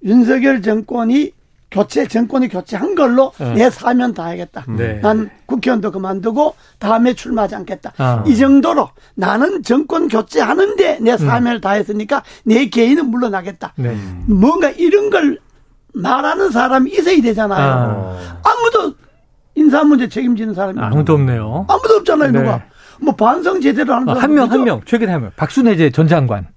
윤석열 0.03 0.61
정권이 0.61 1.31
교체 1.71 2.05
정권이 2.05 2.49
교체한 2.49 2.95
걸로 2.95 3.31
네. 3.39 3.53
내 3.53 3.69
사면 3.69 4.13
다하겠다. 4.13 4.65
네. 4.77 4.99
난 5.01 5.29
국회의원도 5.45 5.91
그만두고 5.91 6.55
다음에 6.79 7.13
출마하지 7.13 7.55
않겠다. 7.55 7.93
아. 7.97 8.23
이 8.27 8.35
정도로 8.35 8.89
나는 9.15 9.63
정권 9.63 10.09
교체하는데 10.09 10.99
내 10.99 11.17
사면을 11.17 11.59
음. 11.59 11.61
다했으니까 11.61 12.23
내 12.43 12.65
개인은 12.65 13.09
물러나겠다. 13.09 13.73
네. 13.77 13.95
뭔가 14.25 14.69
이런 14.71 15.09
걸 15.09 15.39
말하는 15.93 16.51
사람이 16.51 16.91
있어야 16.91 17.21
되잖아요. 17.21 17.61
아. 17.63 18.39
아무도 18.43 18.95
인사 19.61 19.83
문제 19.83 20.09
책임지는 20.09 20.53
사람이 20.53 20.79
아무도 20.79 21.13
없네요. 21.13 21.65
아무도 21.69 21.95
없잖아요, 21.99 22.31
네. 22.31 22.39
누가. 22.39 22.61
뭐 22.99 23.15
반성 23.15 23.61
제대로 23.61 23.93
하는 23.93 24.09
아, 24.09 24.13
한 24.13 24.33
명, 24.33 24.51
한 24.51 24.63
명. 24.63 24.81
최근에 24.85 25.11
한 25.11 25.21
명. 25.21 25.31
박순애 25.35 25.91
전 25.91 26.07
장관. 26.07 26.47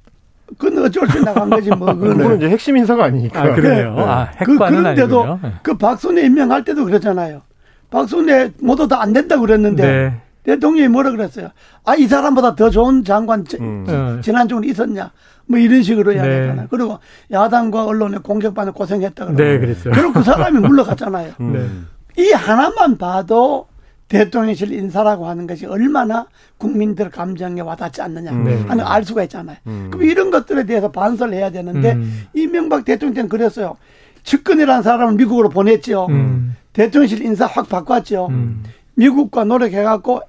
그건 0.58 0.84
어쩔 0.84 1.06
수 1.08 1.20
나간 1.22 1.48
거지, 1.50 1.70
뭐. 1.70 1.94
그거는 1.94 2.36
이제 2.36 2.48
핵심 2.48 2.76
인사가 2.76 3.04
아니니까. 3.04 3.40
아, 3.40 3.54
그러네요. 3.54 3.94
네. 3.94 4.02
아, 4.02 4.30
그, 4.44 4.56
그런데도 4.56 5.38
네. 5.42 5.52
그 5.62 5.76
박순애 5.76 6.22
임명할 6.22 6.64
때도 6.64 6.84
그러잖아요. 6.84 7.42
박순애 7.90 8.52
모두 8.60 8.88
다 8.88 9.00
안 9.00 9.12
된다 9.12 9.38
그랬는데. 9.38 9.82
네. 9.82 10.20
대통령이 10.44 10.88
뭐라 10.88 11.10
그랬어요? 11.10 11.48
아, 11.86 11.94
이 11.94 12.06
사람보다 12.06 12.54
더 12.54 12.68
좋은 12.68 13.02
장관 13.02 13.46
음. 13.60 13.86
어. 13.88 14.20
지난 14.22 14.46
정은 14.46 14.64
있었냐? 14.64 15.10
뭐 15.46 15.58
이런 15.58 15.82
식으로 15.82 16.12
이야기하잖아요. 16.12 16.54
네. 16.62 16.66
그리고 16.70 16.98
야당과 17.32 17.86
언론에 17.86 18.18
공격받는 18.18 18.74
고생했다 18.74 19.24
그러고. 19.24 19.42
네, 19.42 19.58
그랬어요. 19.58 19.94
그리고 19.94 20.12
그 20.12 20.22
사람이 20.22 20.58
물러갔잖아요. 20.68 21.32
음. 21.40 21.88
이 22.16 22.30
하나만 22.30 22.98
봐도 22.98 23.66
대통령실 24.08 24.72
인사라고 24.72 25.26
하는 25.26 25.46
것이 25.46 25.66
얼마나 25.66 26.26
국민들 26.58 27.10
감정에 27.10 27.60
와닿지 27.60 28.02
않느냐 28.02 28.30
음. 28.32 28.64
하는 28.68 28.84
알 28.84 29.04
수가 29.04 29.24
있잖아요. 29.24 29.56
음. 29.66 29.88
그럼 29.90 30.06
이런 30.06 30.30
것들에 30.30 30.64
대해서 30.66 30.90
반설을 30.90 31.34
해야 31.34 31.50
되는데 31.50 31.92
음. 31.92 32.26
이명박 32.34 32.84
대통령 32.84 33.14
때는 33.14 33.28
그랬어요. 33.28 33.76
측근이라는 34.22 34.82
사람을 34.82 35.14
미국으로 35.14 35.48
보냈죠. 35.48 36.06
음. 36.10 36.56
대통령실 36.72 37.22
인사 37.22 37.46
확 37.46 37.68
바꿨죠. 37.68 38.28
음. 38.30 38.62
미국과 38.94 39.44
노력해갖고 39.44 40.20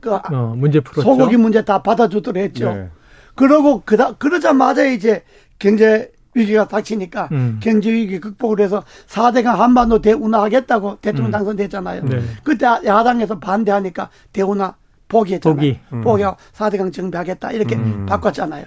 그 0.00 0.14
어, 0.14 0.54
문제 0.56 0.80
풀었죠. 0.80 1.02
소고기 1.02 1.36
문제 1.36 1.64
다 1.64 1.82
받아주도록 1.82 2.42
했죠. 2.42 2.72
네. 2.72 2.88
그러고 3.34 3.82
그다 3.84 4.12
그러자마자 4.14 4.84
이제 4.84 5.22
경제 5.58 6.12
위기가 6.34 6.68
닥치니까 6.68 7.28
음. 7.32 7.60
경제 7.62 7.90
위기 7.92 8.20
극복을 8.20 8.60
해서 8.60 8.82
4대강 9.08 9.56
한반도 9.56 10.00
대운하하겠다고 10.00 10.98
대통령 11.00 11.28
음. 11.28 11.32
당선됐잖아요. 11.32 12.04
네. 12.04 12.22
그때 12.42 12.66
야당에서 12.66 13.38
반대하니까 13.38 14.10
대운하 14.32 14.74
포기했잖아요. 15.08 15.56
포기. 15.56 15.78
음. 15.92 16.00
포기하고 16.02 16.36
4대강 16.54 16.92
정비하겠다 16.92 17.52
이렇게 17.52 17.76
음. 17.76 18.06
바꿨잖아요. 18.06 18.66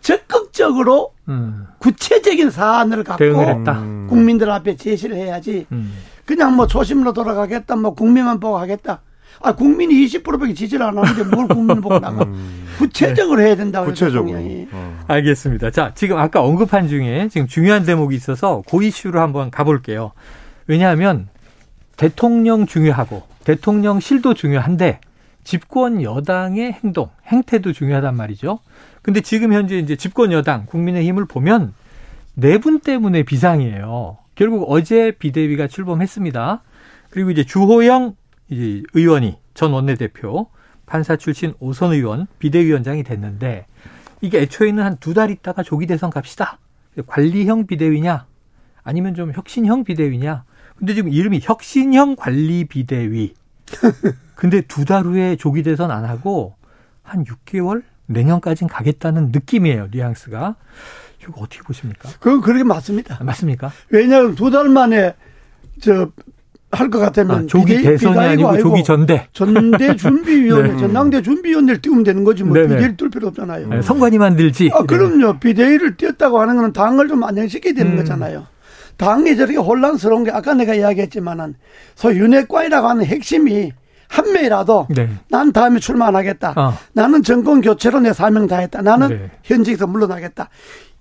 적극적으로 0.00 1.12
음. 1.28 1.66
구체적인 1.78 2.50
사안을 2.50 3.04
갖고 3.04 3.24
음. 3.24 4.06
국민들 4.08 4.50
앞에 4.50 4.76
제시를 4.76 5.16
해야지 5.16 5.66
그냥 6.24 6.54
뭐 6.54 6.68
초심으로 6.68 7.12
돌아가겠다 7.12 7.74
뭐 7.74 7.94
국민만 7.94 8.38
보고 8.38 8.58
하겠다 8.58 9.00
아, 9.40 9.54
국민이 9.54 9.94
20%밖에 10.06 10.54
지지를 10.54 10.86
안 10.86 10.98
하는데 10.98 11.24
뭘 11.24 11.46
국민을 11.48 11.80
보고 11.80 11.98
나가. 11.98 12.24
음. 12.24 12.66
구체적으로 12.78 13.40
해야 13.40 13.56
된다고 13.56 13.86
구체적으로. 13.86 14.38
어. 14.72 14.98
알겠습니다. 15.06 15.70
자, 15.70 15.92
지금 15.94 16.18
아까 16.18 16.42
언급한 16.42 16.88
중에 16.88 17.28
지금 17.30 17.46
중요한 17.46 17.84
대목이 17.84 18.14
있어서 18.14 18.62
그 18.68 18.82
이슈로 18.82 19.20
한번 19.20 19.50
가볼게요. 19.50 20.12
왜냐하면 20.66 21.28
대통령 21.96 22.66
중요하고 22.66 23.22
대통령실도 23.44 24.34
중요한데 24.34 25.00
집권 25.42 26.02
여당의 26.02 26.72
행동, 26.84 27.08
행태도 27.26 27.72
중요하단 27.72 28.14
말이죠. 28.14 28.60
근데 29.02 29.20
지금 29.20 29.52
현재 29.52 29.78
이제 29.78 29.96
집권 29.96 30.32
여당 30.32 30.66
국민의힘을 30.66 31.24
보면 31.24 31.72
네분 32.34 32.80
때문에 32.80 33.22
비상이에요. 33.22 34.18
결국 34.34 34.70
어제 34.70 35.10
비대위가 35.12 35.66
출범했습니다. 35.66 36.62
그리고 37.10 37.30
이제 37.30 37.44
주호영 37.44 38.14
이제 38.48 38.82
의원이 38.94 39.38
전 39.54 39.72
원내대표 39.72 40.48
판사 40.86 41.16
출신 41.16 41.54
오선 41.60 41.92
의원 41.92 42.26
비대위원장이 42.38 43.02
됐는데 43.02 43.66
이게 44.20 44.40
애초에는 44.42 44.82
한 44.82 44.96
두 44.98 45.14
달 45.14 45.30
있다가 45.30 45.62
조기 45.62 45.86
대선 45.86 46.10
갑시다. 46.10 46.58
관리형 47.06 47.66
비대위냐 47.66 48.26
아니면 48.82 49.14
좀 49.14 49.32
혁신형 49.32 49.84
비대위냐. 49.84 50.44
근데 50.76 50.94
지금 50.94 51.12
이름이 51.12 51.40
혁신형 51.42 52.16
관리 52.16 52.64
비대위. 52.64 53.34
근데 54.34 54.60
두 54.62 54.84
달 54.84 55.04
후에 55.04 55.36
조기 55.36 55.62
대선 55.62 55.90
안 55.90 56.04
하고 56.04 56.54
한 57.02 57.24
6개월 57.24 57.82
내년까지는 58.06 58.68
가겠다는 58.68 59.30
느낌이에요. 59.32 59.88
뉘앙스가. 59.90 60.56
이거 61.22 61.32
어떻게 61.42 61.60
보십니까? 61.62 62.08
그건 62.20 62.40
그렇게 62.40 62.64
맞습니다. 62.64 63.22
맞습니까? 63.22 63.70
왜냐하면 63.90 64.34
두 64.34 64.50
달 64.50 64.68
만에 64.68 65.14
저 65.80 66.10
할 66.70 66.90
것 66.90 66.98
같으면 66.98 67.44
아, 67.44 67.46
조기 67.46 67.76
비대, 67.78 67.90
대선이 67.90 68.18
아니고, 68.18 68.48
아니고 68.50 68.68
조기 68.68 68.84
전대. 68.84 69.26
전대 69.32 69.96
준비위원회, 69.96 70.72
네. 70.72 70.76
전당대 70.78 71.22
준비위원회를 71.22 71.80
띄우면 71.80 72.04
되는 72.04 72.24
거지 72.24 72.44
뭐 72.44 72.52
네네. 72.54 72.68
비대위를 72.68 72.96
뜰 72.98 73.08
필요 73.10 73.28
없잖아요. 73.28 73.68
네, 73.68 73.82
선관위 73.82 74.18
만들지. 74.18 74.70
아, 74.74 74.82
그럼요. 74.82 75.38
비대위를 75.38 75.96
띄었다고 75.96 76.38
하는 76.40 76.56
거는 76.56 76.72
당을 76.74 77.08
좀 77.08 77.24
안정시켜야 77.24 77.72
되는 77.72 77.92
음. 77.92 77.96
거잖아요. 77.96 78.46
당이 78.98 79.36
저렇게 79.36 79.56
혼란스러운 79.56 80.24
게 80.24 80.30
아까 80.30 80.52
내가 80.54 80.74
이야기했지만은 80.74 81.54
소위 81.94 82.18
윤핵관이라고 82.18 82.86
하는 82.88 83.04
핵심이 83.06 83.72
한 84.08 84.32
명이라도 84.32 84.88
네. 84.90 85.08
난 85.30 85.52
다음에 85.52 85.78
출마 85.80 86.08
안 86.08 86.16
하겠다. 86.16 86.52
어. 86.56 86.74
나는 86.92 87.22
정권 87.22 87.60
교체로 87.60 88.00
내 88.00 88.12
사명 88.12 88.46
다했다. 88.46 88.82
나는 88.82 89.08
네. 89.08 89.30
현직에서 89.44 89.86
물러나겠다. 89.86 90.48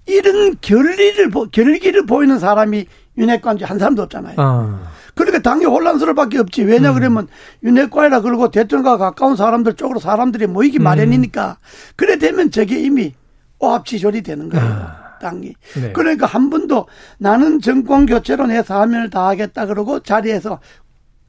이런 0.06 0.56
결리를 0.62 1.30
결기를 1.52 2.06
보이는 2.06 2.40
사람이 2.40 2.86
윤핵관 3.18 3.58
중한 3.58 3.80
사람도 3.80 4.04
없잖아요. 4.04 4.36
어. 4.38 4.80
그러니까 5.18 5.42
당연히 5.42 5.66
혼란스러울 5.66 6.16
밖에 6.16 6.38
없지. 6.40 6.64
왜냐 6.64 6.92
음. 6.92 6.96
그러면 6.96 7.28
윤핵관이라 7.64 8.22
그러고 8.22 8.50
대통령과 8.50 8.98
가까운 8.98 9.36
사람들 9.36 9.74
쪽으로 9.74 10.00
사람들이 10.00 10.48
모이기 10.48 10.80
음. 10.80 10.84
마련이니까 10.84 11.58
그래 11.96 12.18
되면 12.18 12.52
저게 12.52 12.80
이미 12.80 13.14
오합지졸이 13.60 14.22
되는 14.22 14.50
거예요. 14.50 14.66
아. 14.66 15.08
당이. 15.20 15.54
네. 15.82 15.92
그러니까 15.94 16.28
한 16.28 16.52
번도 16.52 16.86
나는 17.18 17.60
정권 17.60 18.06
교체로 18.06 18.46
내 18.46 18.62
사면을 18.62 19.10
다하겠다 19.10 19.66
그러고 19.66 20.00
자리에서 20.00 20.60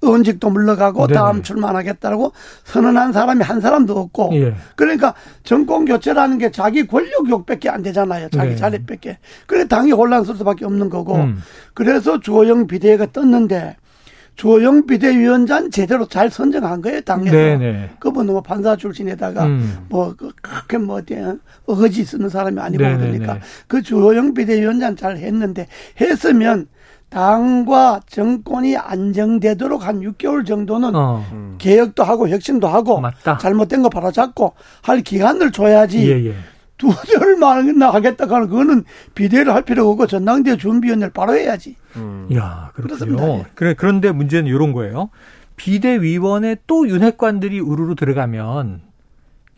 의원직도 0.01 0.51
물러가고 0.51 1.07
네 1.09 1.15
다음 1.15 1.43
출마하겠다라고 1.43 2.33
선언한 2.65 3.13
사람이 3.13 3.43
한 3.43 3.61
사람도 3.61 3.99
없고 3.99 4.31
예. 4.35 4.55
그러니까 4.77 5.15
정권 5.43 5.85
교체라는 5.85 6.39
게 6.39 6.51
자기 6.51 6.87
권력 6.87 7.29
욕밖에 7.29 7.69
안 7.69 7.83
되잖아요. 7.83 8.29
자기 8.31 8.51
네. 8.51 8.57
자리밖에. 8.57 9.19
그래 9.47 9.67
당이 9.67 9.93
혼란스러울 9.93 10.39
수밖에 10.39 10.65
없는 10.65 10.89
거고 10.89 11.17
음. 11.17 11.43
그래서 11.75 12.21
주호영 12.21 12.69
비대위가 12.69 13.07
떴는데 13.13 13.77
주호영 14.37 14.87
비대위원장 14.87 15.71
제대로 15.71 16.07
잘 16.07 16.31
선정한 16.31 16.81
거예요 16.81 17.01
당에서. 17.01 17.33
네네. 17.33 17.91
그분은 17.99 18.33
뭐 18.33 18.41
판사 18.41 18.77
출신에다가 18.77 19.47
음. 19.47 19.87
뭐그 19.89 20.31
그렇게 20.41 20.79
뭐 20.79 21.03
어거지 21.67 22.05
쓰는 22.05 22.29
사람이 22.29 22.61
아니고 22.61 22.83
네네네. 22.85 23.19
그러니까 23.19 23.41
그 23.67 23.83
주호영 23.83 24.35
비대위원장 24.35 24.95
잘 24.95 25.17
했는데 25.17 25.67
했으면 26.01 26.69
당과 27.11 28.01
정권이 28.07 28.77
안정되도록 28.77 29.87
한 29.87 30.01
6개월 30.01 30.47
정도는 30.47 30.95
어. 30.95 31.25
개혁도 31.59 32.05
하고 32.05 32.29
혁신도 32.29 32.69
하고 32.69 33.01
맞다. 33.01 33.39
잘못된 33.39 33.83
거 33.83 33.89
바로잡고 33.89 34.55
할 34.83 35.01
기간을 35.01 35.53
줘야지 35.53 36.11
예, 36.11 36.27
예. 36.27 36.35
두 36.77 36.91
달만 37.19 37.83
하겠다 37.83 38.27
하는 38.27 38.49
그거는 38.49 38.85
비대를 39.15 39.53
할 39.53 39.63
필요가 39.63 39.91
없고 39.91 40.07
전당대 40.07 40.57
준비위원회를 40.57 41.13
바로 41.13 41.35
해야지. 41.35 41.77
음. 41.97 42.29
야 42.35 42.71
그렇군요. 42.75 43.45
그래 43.55 43.75
그런데 43.75 44.13
문제는 44.13 44.47
이런 44.49 44.73
거예요. 44.73 45.11
비대위원회 45.57 46.57
또 46.67 46.89
윤핵관들이 46.89 47.59
우르르 47.59 47.97
들어가면 47.97 48.81
이 48.87 48.88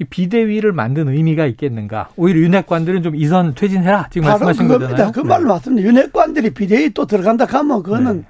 비대위를 0.04 0.72
만든 0.72 1.08
의미가 1.08 1.46
있겠는가? 1.46 2.08
오히려 2.16 2.40
윤핵관들은 2.40 3.02
좀 3.02 3.16
이선 3.16 3.54
퇴진해라 3.54 4.08
지금 4.10 4.28
말씀하신 4.28 4.68
그겁니다. 4.68 4.90
거잖아요. 4.90 5.12
그 5.12 5.20
말로 5.20 5.42
네. 5.42 5.48
맞습니다. 5.48 5.88
윤핵관들이 5.88 6.50
비대위 6.50 6.90
또 6.90 7.06
들어간다 7.06 7.44
하면 7.44 7.82
그거는 7.82 8.24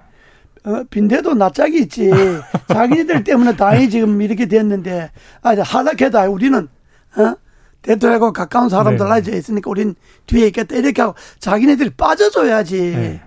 네. 0.64 0.70
어, 0.70 0.85
빈대도 0.90 1.35
낯짝이 1.35 1.78
있지. 1.83 2.11
자기네들 2.68 3.24
때문에 3.24 3.56
당이 3.56 3.88
지금 3.88 4.20
이렇게 4.20 4.46
됐는데 4.46 5.11
아 5.42 5.54
하락해다 5.59 6.28
우리는 6.28 6.68
어? 7.16 7.35
대통령하고 7.83 8.33
가까운 8.33 8.68
사람들 8.68 9.06
네. 9.06 9.11
나이에 9.11 9.38
있으니까 9.38 9.70
우린 9.70 9.94
뒤에 10.26 10.48
있겠다 10.48 10.76
이렇게 10.76 11.00
하고 11.00 11.14
자기네들이 11.38 11.90
빠져줘야지. 11.90 12.80
네. 12.80 13.20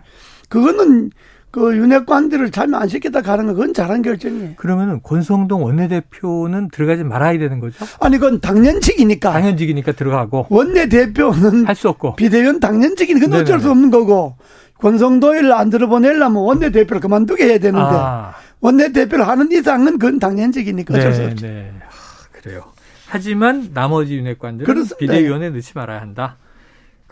그거는 0.50 1.10
그 1.54 1.78
윤핵관들을 1.78 2.50
참여 2.50 2.76
안 2.78 2.88
시켰다 2.88 3.22
가는 3.22 3.46
건 3.46 3.54
그건 3.54 3.74
잘한 3.76 4.02
결정이에요. 4.02 4.56
그러면은 4.56 5.02
권성동 5.04 5.64
원내대표는 5.64 6.70
들어가지 6.70 7.04
말아야 7.04 7.38
되는 7.38 7.60
거죠? 7.60 7.86
아니 8.00 8.18
그건 8.18 8.40
당연직이니까. 8.42 9.32
당연직이니까 9.32 9.92
들어가고. 9.92 10.48
원내대표는 10.50 11.68
할 11.68 11.76
수 11.76 11.90
없고. 11.90 12.16
비대위원 12.16 12.60
당연직이니 12.60 13.20
그건 13.20 13.42
어쩔 13.42 13.60
수 13.60 13.70
없는 13.70 13.92
거고. 13.92 14.36
권성도를 14.80 15.54
안 15.54 15.70
들어보내려면 15.70 16.42
원내대표를 16.42 17.00
그만두게 17.00 17.44
해야 17.46 17.58
되는데 17.60 17.86
아. 17.88 18.34
원내대표를 18.62 19.28
하는 19.28 19.52
이상은 19.52 20.00
그건 20.00 20.18
당연직이니까 20.18 20.96
어쩔 20.98 21.12
네, 21.12 21.16
수 21.16 21.24
없죠. 21.24 21.46
네. 21.46 21.72
아, 21.86 21.92
그래요. 22.32 22.64
하지만 23.08 23.70
나머지 23.76 24.16
윤핵관들은 24.18 24.66
그렇습니다. 24.66 24.98
비대위원회에 24.98 25.52
넣지 25.52 25.74
말아야 25.76 26.02
한다. 26.02 26.38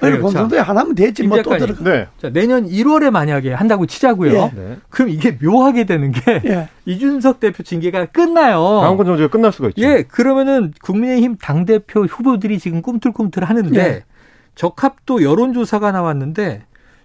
그러니까 0.02 0.24
권성도에 0.24 0.60
하나면 0.60 0.96
됐지 0.96 1.24
뭐 1.24 1.42
또 1.42 1.58
들어가. 1.58 1.84
네. 1.84 2.08
자, 2.18 2.30
내년 2.30 2.68
1월에 2.68 3.10
만약에 3.12 3.54
한다고 3.54 3.86
치자고요. 3.86 4.34
예. 4.34 4.52
네. 4.56 4.78
그럼 4.90 5.10
이게 5.10 5.38
묘하게 5.42 5.86
되는 5.86 6.12
게 6.12 6.42
예. 6.46 6.70
이준석 6.86 7.40
대표 7.40 7.64
징계가 7.64 8.08
끝나요. 8.08 8.82
당권 8.84 9.06
정지가 9.06 9.30
끝날 9.30 9.52
수가 9.52 9.70
있죠. 9.70 9.82
예, 9.82 10.04
그러면은 10.04 10.74
국민의힘 10.82 11.38
당 11.42 11.66
대표 11.66 12.04
후보들이 12.04 12.60
지금 12.60 12.82
꿈틀꿈틀 12.82 13.44
하는데 13.44 13.80
예. 13.80 14.04
적합도 14.56 15.24
여론조사가 15.24 15.92
나왔는데 15.92 16.64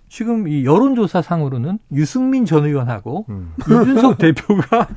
지금 0.09 0.47
이 0.49 0.65
여론조사상으로는 0.65 1.79
유승민 1.93 2.45
전 2.45 2.65
의원하고 2.65 3.27
음. 3.29 3.53
이준석 3.61 4.19
대표가 4.19 4.89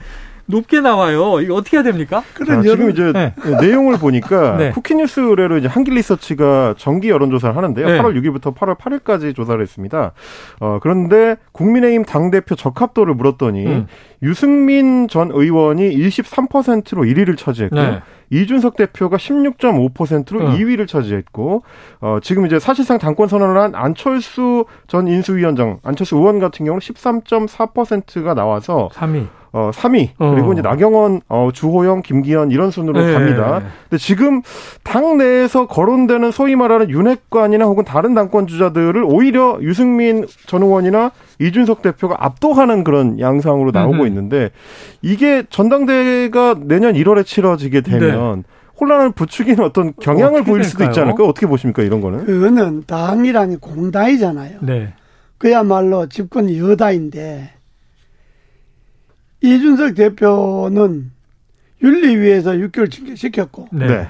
높게 0.50 0.82
나와요. 0.82 1.40
이거 1.42 1.54
어떻게 1.54 1.78
해야 1.78 1.84
됩니까? 1.84 2.24
그런 2.34 2.64
지금 2.64 2.90
이제 2.90 3.12
네. 3.14 3.34
내용을 3.62 4.00
보니까 4.00 4.58
네. 4.58 4.72
쿠키뉴스 4.72 5.20
의뢰로 5.20 5.60
이제 5.60 5.68
한길 5.68 5.94
리서치가 5.94 6.74
정기 6.76 7.10
여론조사를 7.10 7.56
하는데요. 7.56 7.88
네. 7.88 8.02
8월 8.02 8.20
6일부터 8.20 8.56
8월 8.56 8.76
8일까지 8.76 9.36
조사를 9.36 9.62
했습니다. 9.62 10.14
어, 10.60 10.80
그런데 10.82 11.36
국민의힘 11.52 12.04
당대표 12.04 12.56
적합도를 12.56 13.14
물었더니 13.14 13.66
음. 13.68 13.88
유승민 14.24 15.08
전 15.08 15.30
의원이 15.32 15.96
23%로 15.96 17.04
1위를 17.04 17.38
차지했고요. 17.38 17.82
네. 17.82 18.02
이준석 18.32 18.76
대표가 18.76 19.18
16.5%로 19.18 20.46
어. 20.46 20.54
2위를 20.56 20.88
차지했고 20.88 21.64
어 22.00 22.20
지금 22.22 22.46
이제 22.46 22.60
사실상 22.60 23.00
당권 23.00 23.28
선언을 23.28 23.60
한 23.60 23.74
안철수 23.74 24.66
전 24.88 25.08
인수위원장 25.08 25.80
안철수 25.84 26.16
의원 26.16 26.40
같은 26.40 26.66
경우는 26.66 26.80
13.4%가 26.80 28.36
나와서 28.36 28.90
3위. 28.94 29.39
어 29.52 29.72
3위 29.74 30.10
어. 30.20 30.32
그리고 30.32 30.54
이제 30.54 30.62
나경원, 30.62 31.22
어 31.28 31.50
주호영, 31.52 32.04
김기현 32.04 32.52
이런 32.52 32.70
순으로 32.72 33.04
네. 33.04 33.14
갑니다. 33.14 33.64
근데 33.90 33.98
지금 33.98 34.42
당 34.84 35.18
내에서 35.18 35.66
거론되는 35.68 36.32
소위 36.32 36.56
말하는 36.56 36.90
윤핵관이나 36.90 37.66
혹은 37.66 37.84
다른 37.84 38.14
당권 38.14 38.46
주자들을 38.48 39.04
오히려 39.04 39.58
유승민 39.62 40.28
전 40.46 40.62
의원이나 40.62 41.12
이준석 41.40 41.82
대표가 41.82 42.18
압도하는 42.20 42.84
그런 42.84 43.20
양상으로 43.20 43.72
나오고 43.72 44.04
음. 44.04 44.08
있는데 44.08 44.52
이게 45.02 45.44
전당대회가 45.50 46.58
내년 46.62 46.94
1월에 46.94 47.26
치러지게 47.26 47.82
되면 47.82 48.36
네. 48.38 48.44
혼란을 48.80 49.12
부추기는 49.12 49.64
어떤 49.64 49.94
경향을 50.00 50.44
보일 50.44 50.64
수도 50.64 50.86
있지 50.86 51.00
않을까? 51.00 51.26
어떻게 51.26 51.48
보십니까 51.48 51.84
이런 51.84 52.00
거는? 52.02 52.26
그거는 52.26 52.84
당이라는 52.88 53.60
공당이잖아요. 53.60 54.60
네. 54.62 54.94
그야말로 55.38 56.08
집권 56.08 56.56
여다인데 56.56 57.59
이준석 59.42 59.96
대표는 59.96 61.12
윤리위에서 61.82 62.52
6개월 62.52 62.92
징계시켰고 62.92 63.70
네. 63.72 64.10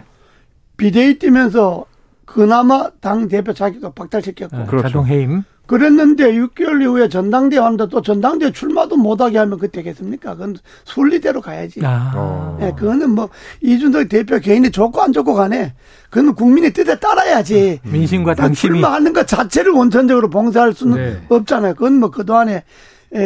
비대위 0.77 1.19
뛰면서 1.19 1.85
그나마 2.25 2.89
당 2.99 3.27
대표 3.27 3.53
자격도 3.53 3.91
박탈시켰고 3.91 4.57
네, 4.57 4.65
그렇죠. 4.65 4.87
자동 4.87 5.07
해임 5.07 5.43
그랬는데 5.69 6.33
6개월 6.33 6.81
이후에 6.81 7.09
전당대회 7.09 7.59
하는데 7.59 7.87
또 7.89 8.01
전당대회 8.01 8.51
출마도 8.51 8.97
못하게 8.97 9.37
하면 9.37 9.59
그때겠습니까? 9.59 10.33
그건 10.33 10.57
순리대로 10.83 11.41
가야지. 11.41 11.79
아. 11.83 12.57
네, 12.59 12.73
그거는 12.75 13.11
뭐 13.11 13.29
이준석 13.61 14.09
대표 14.09 14.39
개인이 14.39 14.71
좋고 14.71 14.99
안 14.99 15.13
좋고 15.13 15.35
간에 15.35 15.75
그건 16.09 16.33
국민의 16.33 16.73
뜻에 16.73 16.99
따라야지. 16.99 17.81
음. 17.85 17.91
민심과 17.91 18.33
당심이 18.33 18.73
출마하는 18.73 19.13
것 19.13 19.27
자체를 19.27 19.71
원천적으로 19.73 20.31
봉사할 20.31 20.73
수는 20.73 20.97
네. 20.97 21.21
없잖아요. 21.29 21.75
그건 21.75 21.99
뭐 21.99 22.09
그동안에 22.09 22.63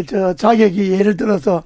저 0.08 0.34
자격이 0.34 0.92
예를 0.92 1.16
들어서 1.16 1.64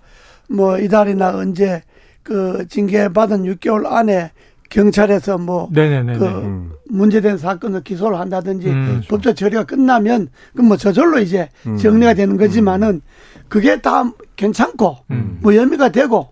뭐 0.47 0.77
이달이나 0.79 1.35
언제 1.35 1.81
그 2.23 2.65
징계 2.69 3.07
받은 3.09 3.43
6개월 3.43 3.85
안에 3.85 4.31
경찰에서 4.69 5.37
뭐그 5.37 5.79
음. 5.79 6.71
문제된 6.89 7.37
사건을 7.37 7.83
기소를 7.83 8.19
한다든지 8.19 8.69
음, 8.69 8.85
그렇죠. 8.87 9.07
법적 9.07 9.35
처리가 9.35 9.63
끝나면 9.63 10.29
그뭐 10.55 10.77
저절로 10.77 11.19
이제 11.19 11.49
음. 11.65 11.77
정리가 11.77 12.13
되는 12.13 12.37
거지만은 12.37 13.01
그게 13.47 13.79
다 13.79 14.11
괜찮고 14.35 14.97
음. 15.11 15.39
뭐 15.41 15.53
혐의가 15.53 15.89
되고 15.89 16.29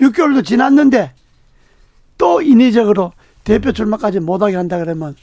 6개월도 0.00 0.44
지났는데 0.44 1.12
또 2.18 2.42
인위적으로 2.42 3.12
대표 3.48 3.72
출마까지 3.72 4.20
못하게 4.20 4.56
한다 4.56 4.78
그러면 4.78 5.16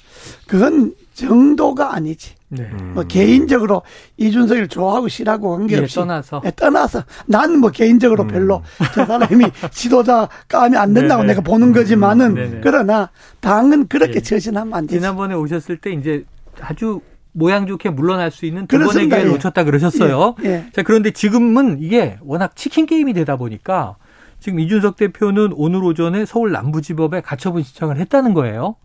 그건 0.48 0.94
정도가 1.14 1.94
아니지. 1.94 2.34
네. 2.50 2.64
뭐 2.94 3.04
개인적으로 3.04 3.84
이준석을 4.18 4.68
좋아하고 4.68 5.08
싫어하고 5.08 5.58
관계없이 5.58 6.00
예, 6.00 6.02
떠나서 6.02 6.42
네, 6.44 6.52
떠나서 6.56 7.04
난 7.28 7.60
뭐 7.60 7.70
개인적으로 7.70 8.24
음. 8.24 8.28
별로 8.28 8.62
저 8.94 9.06
사람이 9.06 9.46
지도자 9.72 10.28
까면 10.48 10.80
안 10.80 10.94
된다고 10.94 11.22
네네. 11.22 11.34
내가 11.34 11.42
보는 11.42 11.72
거지만은 11.72 12.38
음. 12.38 12.62
그러나 12.64 13.10
당은 13.42 13.88
그렇게 13.88 14.16
예. 14.16 14.20
처신하면 14.22 14.74
안 14.74 14.88
되지. 14.88 15.00
지난번에 15.00 15.36
오셨을 15.36 15.78
때 15.78 15.92
이제 15.92 16.26
아주 16.62 17.02
모양 17.32 17.68
좋게 17.68 17.90
물러날 17.90 18.32
수 18.32 18.46
있는 18.46 18.66
두 18.68 18.80
번의 18.80 19.08
기회를 19.08 19.28
예. 19.28 19.32
놓쳤다 19.34 19.64
그러셨어요. 19.66 20.36
예. 20.44 20.50
예. 20.50 20.66
자 20.74 20.82
그런데 20.84 21.12
지금은 21.12 21.78
이게 21.82 22.18
워낙 22.22 22.56
치킨 22.56 22.86
게임이 22.86 23.14
되다 23.14 23.36
보니까 23.36 23.98
지금 24.46 24.60
이준석 24.60 24.96
대표는 24.96 25.54
오늘 25.56 25.84
오전에 25.84 26.24
서울 26.28 26.52
남부지법에 26.52 27.22
가처분 27.22 27.64
신청을 27.64 27.98
했다는 27.98 28.36
거예요. 28.36 28.76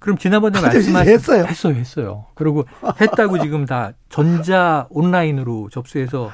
그럼 0.00 0.18
지난번에 0.18 0.60
말씀하신 0.60 1.14
했어요. 1.14 1.44
했어요, 1.46 1.74
했어요. 1.74 2.26
그리고 2.34 2.66
했다고 3.00 3.40
지금 3.40 3.64
다 3.64 3.92
전자 4.10 4.86
온라인으로 4.90 5.70
접수해서 5.72 6.30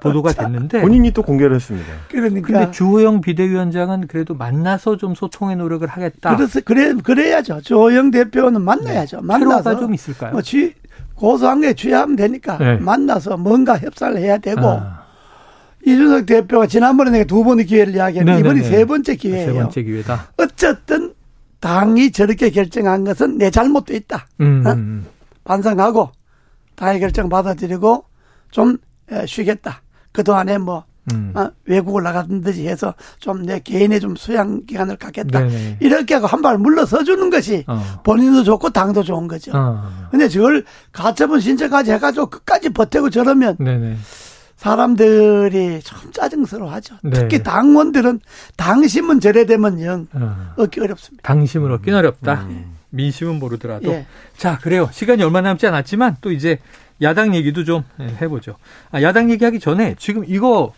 보도가 0.00 0.30
됐는데 0.32 0.80
본인이 0.80 1.10
또 1.10 1.22
공개를 1.22 1.56
했습니다. 1.56 1.92
그러니까 2.08 2.46
근데 2.46 2.70
주호영 2.70 3.20
비대위원장은 3.20 4.06
그래도 4.06 4.32
만나서 4.34 4.96
좀 4.96 5.16
소통의 5.16 5.56
노력을 5.56 5.84
하겠다. 5.88 6.36
그래서 6.36 6.60
그래 6.64 6.94
그래야죠. 6.94 7.62
주호영 7.62 8.12
대표는 8.12 8.62
만나야죠. 8.62 9.16
네. 9.16 9.26
만나서 9.26 9.80
좀 9.80 9.92
있을까요? 9.92 10.30
뭐 10.30 10.40
쥐, 10.40 10.72
고소한 11.16 11.62
게 11.62 11.74
취하면 11.74 12.14
되니까 12.14 12.58
네. 12.58 12.76
만나서 12.76 13.38
뭔가 13.38 13.76
협상을 13.76 14.16
해야 14.18 14.38
되고 14.38 14.60
아. 14.60 15.07
이준석 15.92 16.26
대표가 16.26 16.66
지난번에 16.66 17.10
내가 17.10 17.24
두 17.24 17.42
번의 17.44 17.66
기회를 17.66 17.94
이야기했는데 17.94 18.40
이번이 18.40 18.62
세 18.62 18.84
번째 18.84 19.16
기회예요. 19.16 19.52
세 19.52 19.58
번째 19.58 19.82
기회다. 19.82 20.32
어쨌든 20.36 21.14
당이 21.60 22.12
저렇게 22.12 22.50
결정한 22.50 23.04
것은 23.04 23.38
내 23.38 23.50
잘못도 23.50 23.94
있다. 23.94 24.26
음. 24.40 24.62
어? 24.66 24.72
음, 24.72 24.78
음. 24.78 25.06
반성하고 25.44 26.10
당의 26.76 27.00
결정 27.00 27.28
받아들이고 27.28 28.04
좀 28.50 28.76
쉬겠다. 29.26 29.82
그동안에 30.12 30.58
뭐 30.58 30.84
음. 31.12 31.32
어, 31.34 31.50
외국을 31.64 32.02
나가든지 32.02 32.68
해서 32.68 32.94
좀 33.18 33.42
내 33.46 33.60
개인의 33.60 33.98
좀 33.98 34.14
수양 34.14 34.66
기간을 34.66 34.96
갖겠다. 34.96 35.40
네네. 35.40 35.78
이렇게 35.80 36.14
하고 36.14 36.26
한 36.26 36.42
발 36.42 36.58
물러서 36.58 37.02
주는 37.04 37.30
것이 37.30 37.64
어. 37.66 37.82
본인도 38.04 38.44
좋고 38.44 38.70
당도 38.70 39.02
좋은 39.02 39.26
거죠. 39.26 39.52
어. 39.54 39.82
근데 40.10 40.28
저걸 40.28 40.64
가처분 40.92 41.40
신청까지 41.40 41.92
해가지고 41.92 42.26
끝까지 42.26 42.68
버티고 42.70 43.08
저러면 43.10 43.56
네네. 43.58 43.96
사람들이 44.58 45.80
좀 45.82 46.12
짜증스러워하죠. 46.12 46.96
네. 47.02 47.10
특히 47.10 47.42
당원들은 47.44 48.20
당심은 48.56 49.20
저래되면 49.20 49.80
영 49.82 50.06
어. 50.12 50.52
얻기 50.56 50.80
어렵습니다. 50.80 51.22
당심을 51.22 51.70
얻긴 51.72 51.94
어렵다. 51.94 52.42
음. 52.42 52.74
민심은 52.90 53.38
모르더라도. 53.38 53.92
예. 53.92 54.06
자, 54.36 54.58
그래요. 54.58 54.88
시간이 54.92 55.22
얼마 55.22 55.40
남지 55.42 55.66
않았지만 55.66 56.16
또 56.20 56.32
이제 56.32 56.58
야당 57.00 57.36
얘기도 57.36 57.62
좀 57.64 57.84
해보죠. 58.00 58.56
아, 58.90 59.00
야당 59.00 59.30
얘기하기 59.30 59.60
전에 59.60 59.94
지금 59.96 60.24
이거 60.26 60.72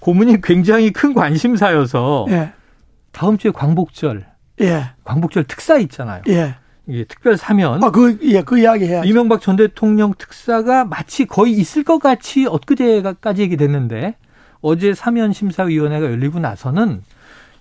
고문이 0.00 0.42
굉장히 0.42 0.92
큰 0.92 1.14
관심사여서 1.14 2.26
예. 2.28 2.52
다음 3.12 3.38
주에 3.38 3.50
광복절, 3.50 4.26
예. 4.60 4.90
광복절 5.04 5.44
특사 5.44 5.78
있잖아요. 5.78 6.22
예. 6.88 7.04
특별 7.04 7.36
사면. 7.36 7.82
아, 7.82 7.90
그, 7.90 8.18
예, 8.22 8.42
그 8.42 8.58
이야기 8.58 8.86
해야죠. 8.86 9.08
이명박 9.08 9.40
전 9.40 9.56
대통령 9.56 10.14
특사가 10.16 10.84
마치 10.84 11.26
거의 11.26 11.52
있을 11.52 11.82
것 11.84 11.98
같이 11.98 12.46
엊그제까지 12.46 13.42
얘기됐는데 13.42 14.16
어제 14.60 14.94
사면 14.94 15.32
심사위원회가 15.32 16.06
열리고 16.06 16.38
나서는 16.38 17.02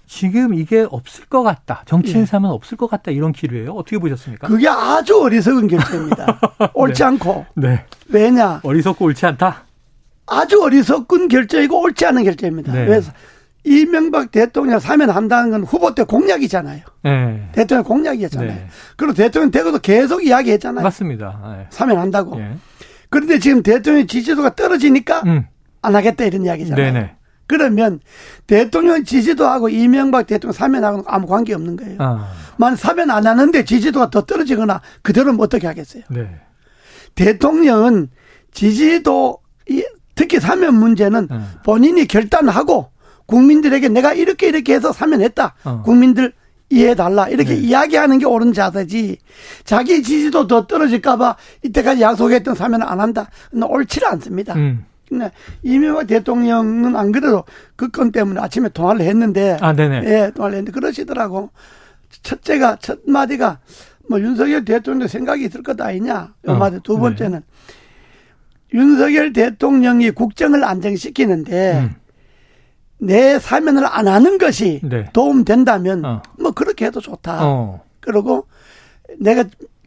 지금 0.08 0.54
이게 0.54 0.86
없을 0.90 1.26
것 1.26 1.42
같다. 1.44 1.82
정치인 1.86 2.22
예. 2.22 2.26
사면 2.26 2.52
없을 2.52 2.78
것 2.78 2.88
같다. 2.88 3.12
이런 3.12 3.32
기류예요. 3.32 3.72
어떻게 3.72 3.98
보셨습니까? 3.98 4.48
그게 4.48 4.68
아주 4.68 5.20
어리석은 5.20 5.68
결정입니다. 5.68 6.40
옳지 6.74 7.00
네. 7.00 7.06
않고. 7.06 7.46
네. 7.56 7.86
왜냐? 8.10 8.60
어리석고 8.64 9.06
옳지 9.06 9.26
않다. 9.26 9.64
아주 10.28 10.62
어리석은 10.64 11.28
결정이고 11.28 11.82
옳지 11.82 12.06
않은 12.06 12.24
결정입니다. 12.24 12.74
네. 12.74 12.88
왜 12.88 13.02
이명박 13.66 14.32
대통령 14.32 14.80
사면 14.80 15.10
한다는 15.10 15.50
건 15.50 15.64
후보 15.64 15.94
때 15.96 16.04
공약이잖아요. 16.04 16.82
네. 17.04 17.50
대통령 17.52 17.84
공약이었잖아요. 17.84 18.48
네. 18.48 18.68
그리고 18.96 19.14
대통령 19.14 19.52
되고도 19.52 19.80
계속 19.80 20.26
이야기했잖아요. 20.26 20.84
맞습니다. 20.84 21.42
네. 21.58 21.68
사면 21.72 21.98
한다고. 21.98 22.38
네. 22.38 22.56
그런데 23.10 23.40
지금 23.40 23.64
대통령 23.64 24.06
지지도가 24.06 24.56
떨어지니까 24.56 25.22
음. 25.26 25.46
안 25.82 25.96
하겠다 25.96 26.26
이런 26.26 26.46
이야기잖아요. 26.46 26.94
네네. 26.94 27.16
그러면 27.48 28.00
대통령 28.48 29.04
지지도하고 29.04 29.70
이명박 29.70 30.28
대통령 30.28 30.54
사면하고는 30.54 31.04
아무 31.08 31.28
관계 31.28 31.54
없는 31.54 31.76
거예요. 31.76 31.98
아. 32.00 32.32
만 32.58 32.76
사면 32.76 33.12
안 33.12 33.26
하는데 33.26 33.66
지지도가 33.66 34.10
더 34.10 34.22
떨어지거나 34.22 34.82
그대로는 35.02 35.40
어떻게 35.40 35.68
하겠어요? 35.68 36.04
네. 36.10 36.40
대통령은 37.16 38.10
지지도 38.52 39.40
특히 40.16 40.40
사면 40.40 40.76
문제는 40.76 41.28
음. 41.30 41.48
본인이 41.64 42.08
결단하고 42.08 42.92
국민들에게 43.26 43.90
내가 43.90 44.14
이렇게 44.14 44.48
이렇게 44.48 44.74
해서 44.74 44.92
사면 44.92 45.22
했다. 45.22 45.56
어. 45.64 45.82
국민들 45.84 46.34
이해해달라. 46.70 47.30
이렇게 47.30 47.54
네. 47.54 47.60
이야기하는 47.60 48.20
게 48.20 48.26
옳은 48.26 48.54
자세지. 48.54 49.18
자기 49.64 50.02
지지도 50.02 50.48
더 50.48 50.66
떨어질까봐 50.68 51.36
이때까지 51.64 52.02
약속했던 52.02 52.56
사면을 52.56 52.88
안 52.88 53.00
한다. 53.00 53.30
옳지를 53.54 54.08
않습니다. 54.10 54.56
음. 54.56 54.86
근데 55.08 55.32
이명박 55.62 56.08
대통령은 56.08 56.96
안 56.96 57.12
그래도 57.12 57.44
그 57.76 57.90
건 57.90 58.12
때문에 58.12 58.42
아침에 58.42 58.70
통화를 58.70 59.02
했는데. 59.02 59.58
아, 59.62 59.74
네네. 59.74 60.02
예, 60.06 60.32
통화를 60.36 60.58
했는데 60.58 60.72
그러시더라고. 60.72 61.52
첫째가, 62.24 62.78
첫 62.82 63.00
마디가 63.06 63.60
뭐 64.10 64.20
윤석열 64.20 64.66
대통령 64.66 65.08
생각이 65.08 65.46
있을 65.46 65.62
것 65.62 65.80
아니냐. 65.80 66.34
요 66.48 66.52
어. 66.52 66.56
마디. 66.56 66.80
두 66.82 66.96
네. 66.96 67.00
번째는 67.02 67.40
네. 67.40 68.78
윤석열 68.78 69.34
대통령이 69.34 70.12
국정을 70.12 70.64
안정시키는데 70.64 71.74
음. 71.84 71.96
내 72.98 73.40
사면을 73.40 73.86
안 73.86 74.08
하는 74.08 74.38
것이 74.38 74.82
네. 74.84 75.06
도움 75.14 75.44
된다면 75.44 76.06
어. 76.06 76.22
뭐 76.40 76.52
그렇게 76.52 76.86
해도 76.86 77.02
좋다. 77.02 77.40
어. 77.46 77.82
그리고 78.00 78.48
내가 79.20 79.44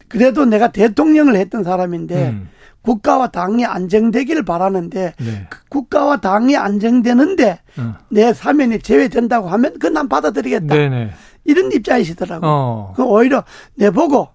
그래도 0.08 0.44
내가 0.44 0.68
대통령을 0.72 1.36
했던 1.36 1.64
사람인데 1.64 2.28
음. 2.30 2.48
국가와 2.82 3.28
당이 3.28 3.66
안정되기를 3.66 4.44
바라는데 4.44 5.14
네. 5.18 5.46
그 5.50 5.58
국가와 5.68 6.20
당이 6.20 6.56
안정되는데 6.56 7.60
어. 7.78 7.94
내 8.08 8.32
사면이 8.32 8.80
제외된다고 8.80 9.48
하면 9.48 9.72
그건 9.74 9.94
난 9.94 10.08
받아들이겠다. 10.08 10.74
네네. 10.74 11.10
이런 11.44 11.72
입장이시더라고. 11.72 12.46
어. 12.46 12.92
그 12.96 13.02
오히려 13.02 13.44
내 13.74 13.90
보고 13.90 14.28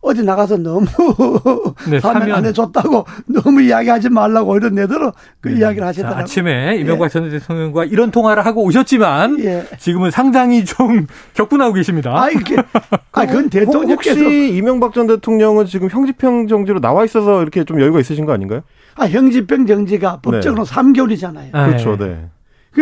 어디 0.00 0.22
나가서 0.22 0.58
너무 0.58 0.86
네, 1.90 1.98
사면 2.00 2.32
안 2.32 2.44
해줬다고 2.44 3.04
너무 3.26 3.62
이야기하지 3.62 4.10
말라고 4.10 4.52
오히려 4.52 4.70
내대로 4.70 5.12
그 5.40 5.48
네. 5.48 5.58
이야기를 5.58 5.86
하시더라고요. 5.86 6.22
아침에 6.22 6.76
이명박 6.76 7.06
예. 7.06 7.08
전 7.08 7.30
대통령과 7.30 7.84
이런 7.84 8.10
통화를 8.10 8.46
하고 8.46 8.62
오셨지만 8.64 9.40
예. 9.40 9.66
지금은 9.78 10.10
상당히 10.10 10.64
좀 10.64 11.06
격분하고 11.34 11.72
계십니다. 11.74 12.12
아, 12.14 12.30
이게 12.30 12.56
아, 13.12 13.26
그건 13.26 13.50
대통령께서 13.50 14.20
혹시 14.20 14.56
이명박 14.56 14.94
전 14.94 15.08
대통령은 15.08 15.66
지금 15.66 15.88
형집행 15.90 16.46
정지로 16.46 16.80
나와 16.80 17.04
있어서 17.04 17.42
이렇게 17.42 17.64
좀 17.64 17.80
여유가 17.80 17.98
있으신 17.98 18.24
거 18.24 18.32
아닌가요? 18.32 18.62
아, 18.94 19.06
형집행 19.06 19.66
정지가 19.66 20.20
법적으로 20.22 20.64
네. 20.64 20.74
3개월이잖아요. 20.74 21.52
그렇죠, 21.52 21.96
네. 21.96 22.28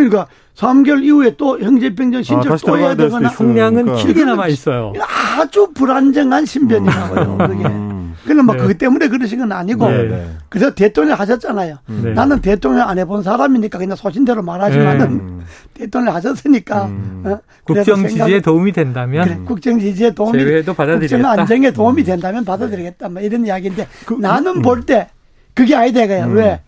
그러니까 0.03 0.27
3개월 0.55 1.03
이후에 1.03 1.35
또 1.37 1.59
형제병정 1.59 2.23
신청 2.23 2.53
아, 2.53 2.57
또 2.57 2.77
해야 2.77 2.95
되거나 2.95 3.29
형량은 3.29 3.85
그러니까. 3.85 4.05
길게 4.05 4.25
남아 4.25 4.47
있어요. 4.47 4.93
아주 5.39 5.71
불안정한 5.73 6.45
신변이라고요. 6.45 7.37
음. 7.39 7.47
그게. 7.47 7.87
그는 8.27 8.45
뭐 8.45 8.55
네. 8.55 8.61
그것 8.61 8.77
때문에 8.77 9.07
그러신 9.07 9.39
건 9.39 9.51
아니고 9.53 9.89
네. 9.89 10.03
네. 10.03 10.27
그래서 10.49 10.73
대통령 10.73 11.17
하셨잖아요. 11.17 11.77
네. 12.03 12.11
나는 12.11 12.41
대통령 12.41 12.89
안 12.89 12.99
해본 12.99 13.23
사람이니까 13.23 13.77
그냥 13.77 13.95
소신대로 13.95 14.43
말하지만은 14.43 15.37
네. 15.73 15.85
대통령 15.85 16.13
하셨으니까 16.13 16.85
음. 16.85 17.23
어? 17.25 17.39
국정 17.63 18.05
지지에 18.05 18.41
도움이 18.41 18.73
된다면 18.73 19.23
그래, 19.23 19.39
국정 19.45 19.79
지지에 19.79 20.11
도움이 20.11 20.37
제외도 20.37 20.73
받아들이겠다. 20.73 21.17
국정 21.17 21.31
안정에 21.31 21.71
도움이 21.71 22.01
음. 22.01 22.05
된다면 22.05 22.43
받아들이겠다. 22.43 23.09
뭐 23.09 23.21
이런 23.21 23.45
이야기인데 23.45 23.87
그, 24.05 24.15
나는 24.15 24.57
음. 24.57 24.61
볼때 24.61 25.07
그게 25.53 25.75
아이디어가요. 25.75 26.25
음. 26.25 26.35
왜 26.35 26.61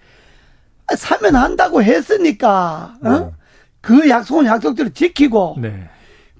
사면 0.95 1.36
한다고 1.36 1.82
했으니까 1.84 2.95
어? 3.04 3.10
네. 3.10 3.32
그 3.82 4.10
약속은 4.10 4.45
약속대로 4.45 4.89
지키고 4.89 5.58
네. 5.62 5.89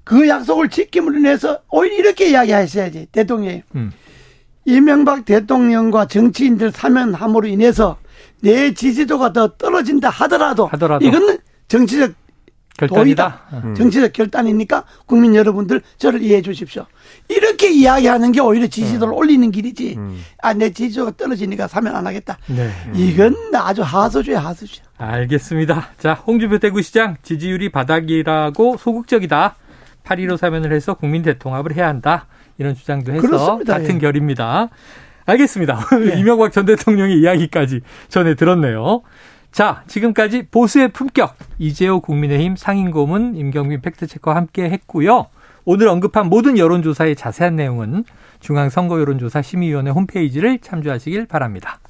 그 0.04 0.28
약속을 0.28 0.70
지킴으로 0.70 1.18
인해서 1.18 1.60
오히려 1.70 1.96
이렇게 1.96 2.30
이야기하셔야지 2.30 3.08
대통령이 3.12 3.62
음. 3.74 3.92
이명박 4.64 5.24
대통령과 5.24 6.06
정치인들 6.06 6.72
사면함으로 6.72 7.48
인해서 7.48 7.96
내 8.40 8.72
지지도가 8.72 9.32
더 9.32 9.48
떨어진다 9.48 10.08
하더라도, 10.10 10.66
하더라도. 10.66 11.06
이건 11.06 11.38
정치적 11.68 12.12
결단이다. 12.76 13.42
음. 13.52 13.74
정치적 13.74 14.12
결단이니까 14.12 14.84
국민 15.06 15.34
여러분들 15.34 15.82
저를 15.98 16.22
이해해 16.22 16.40
주십시오. 16.42 16.86
이렇게 17.28 17.70
이야기하는 17.70 18.32
게 18.32 18.40
오히려 18.40 18.66
지지도를 18.66 19.12
음. 19.12 19.18
올리는 19.18 19.50
길이지. 19.50 19.96
음. 19.98 20.22
아, 20.42 20.54
내 20.54 20.70
지지도가 20.70 21.12
떨어지니까 21.16 21.68
사면 21.68 21.94
안 21.94 22.06
하겠다. 22.06 22.38
네. 22.46 22.70
이건 22.94 23.36
아주 23.54 23.82
하소주의 23.82 24.38
하소주. 24.38 24.80
알겠습니다. 24.96 25.90
자, 25.98 26.14
홍준표 26.14 26.58
대구시장 26.58 27.16
지지율이 27.22 27.70
바닥이라고 27.70 28.76
소극적이다. 28.78 29.56
8.15 30.04 30.36
사면을 30.36 30.72
해서 30.72 30.94
국민 30.94 31.22
대통합을 31.22 31.76
해야 31.76 31.88
한다. 31.88 32.26
이런 32.58 32.74
주장도 32.74 33.12
해서 33.12 33.22
그렇습니다. 33.26 33.74
같은 33.78 33.96
예. 33.96 33.98
결입니다. 33.98 34.68
알겠습니다. 35.26 35.86
예. 36.12 36.18
이명박 36.18 36.52
전 36.52 36.66
대통령의 36.66 37.18
이야기까지 37.18 37.80
전해 38.08 38.34
들었네요. 38.34 39.02
자, 39.52 39.82
지금까지 39.88 40.46
보수의 40.50 40.92
품격 40.92 41.36
이재호 41.58 42.00
국민의힘 42.00 42.56
상임고문 42.56 43.34
임경민 43.36 43.80
팩트체커와 43.80 44.36
함께 44.36 44.70
했고요. 44.70 45.26
오늘 45.64 45.88
언급한 45.88 46.28
모든 46.28 46.56
여론조사의 46.56 47.16
자세한 47.16 47.56
내용은 47.56 48.04
중앙선거여론조사 48.40 49.42
심의위원회 49.42 49.90
홈페이지를 49.90 50.60
참조하시길 50.60 51.26
바랍니다. 51.26 51.80